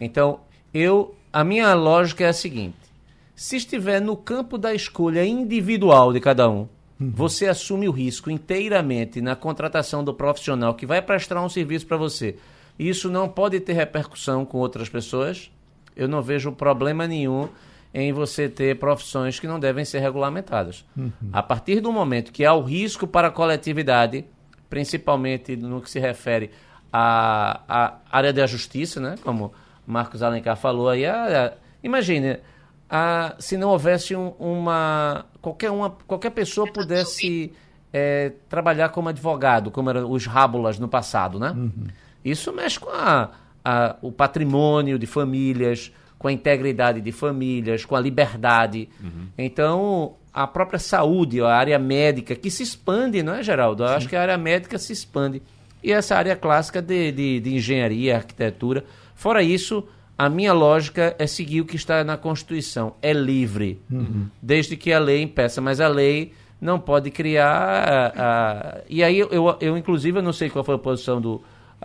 [0.00, 0.40] Então,
[0.74, 2.74] eu, a minha lógica é a seguinte:
[3.36, 6.66] se estiver no campo da escolha individual de cada um,
[6.98, 7.12] uhum.
[7.14, 11.96] você assume o risco inteiramente na contratação do profissional que vai prestar um serviço para
[11.96, 12.36] você.
[12.78, 15.50] Isso não pode ter repercussão com outras pessoas.
[15.94, 17.48] Eu não vejo problema nenhum
[17.92, 20.84] em você ter profissões que não devem ser regulamentadas.
[20.96, 21.12] Uhum.
[21.32, 24.24] A partir do momento que há o risco para a coletividade,
[24.68, 26.50] principalmente no que se refere
[26.92, 29.14] à, à área da justiça, né?
[29.22, 29.52] como
[29.86, 31.52] Marcos Alencar falou aí, a, a,
[31.82, 32.38] imagine,
[32.90, 37.52] a, se não houvesse um, uma qualquer uma qualquer pessoa pudesse
[37.92, 41.50] é, trabalhar como advogado, como eram os rábulas no passado, né?
[41.50, 41.86] Uhum.
[42.26, 43.30] Isso mexe com a,
[43.64, 48.88] a, o patrimônio de famílias, com a integridade de famílias, com a liberdade.
[49.00, 49.28] Uhum.
[49.38, 53.84] Então, a própria saúde, a área médica, que se expande, não é, Geraldo?
[53.84, 53.94] Eu Sim.
[53.94, 55.40] acho que a área médica se expande.
[55.84, 58.84] E essa área clássica de, de, de engenharia, arquitetura.
[59.14, 59.86] Fora isso,
[60.18, 62.94] a minha lógica é seguir o que está na Constituição.
[63.00, 64.26] É livre, uhum.
[64.42, 65.60] desde que a lei impeça.
[65.60, 67.52] Mas a lei não pode criar.
[67.52, 68.80] A, a...
[68.88, 71.40] E aí, eu, eu, eu, inclusive, eu não sei qual foi a posição do,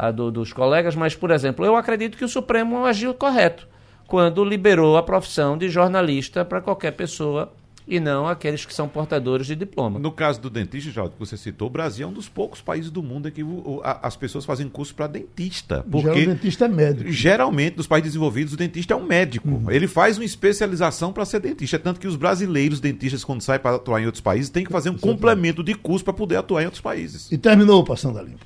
[0.09, 3.67] do, dos colegas, mas, por exemplo, eu acredito que o Supremo agiu correto
[4.07, 7.51] quando liberou a profissão de jornalista para qualquer pessoa
[7.87, 9.99] e não aqueles que são portadores de diploma.
[9.99, 12.91] No caso do dentista, já que você citou, o Brasil é um dos poucos países
[12.91, 15.85] do mundo em que o, o, a, as pessoas fazem curso para dentista.
[15.89, 17.11] Porque o dentista é médico.
[17.11, 19.49] Geralmente, nos países desenvolvidos, o dentista é um médico.
[19.49, 19.71] Uhum.
[19.71, 21.75] Ele faz uma especialização para ser dentista.
[21.75, 24.71] É tanto que os brasileiros dentistas, quando saem para atuar em outros países, têm que
[24.71, 25.17] fazer um Exatamente.
[25.17, 27.31] complemento de curso para poder atuar em outros países.
[27.31, 28.45] E terminou o Passando a Limpo.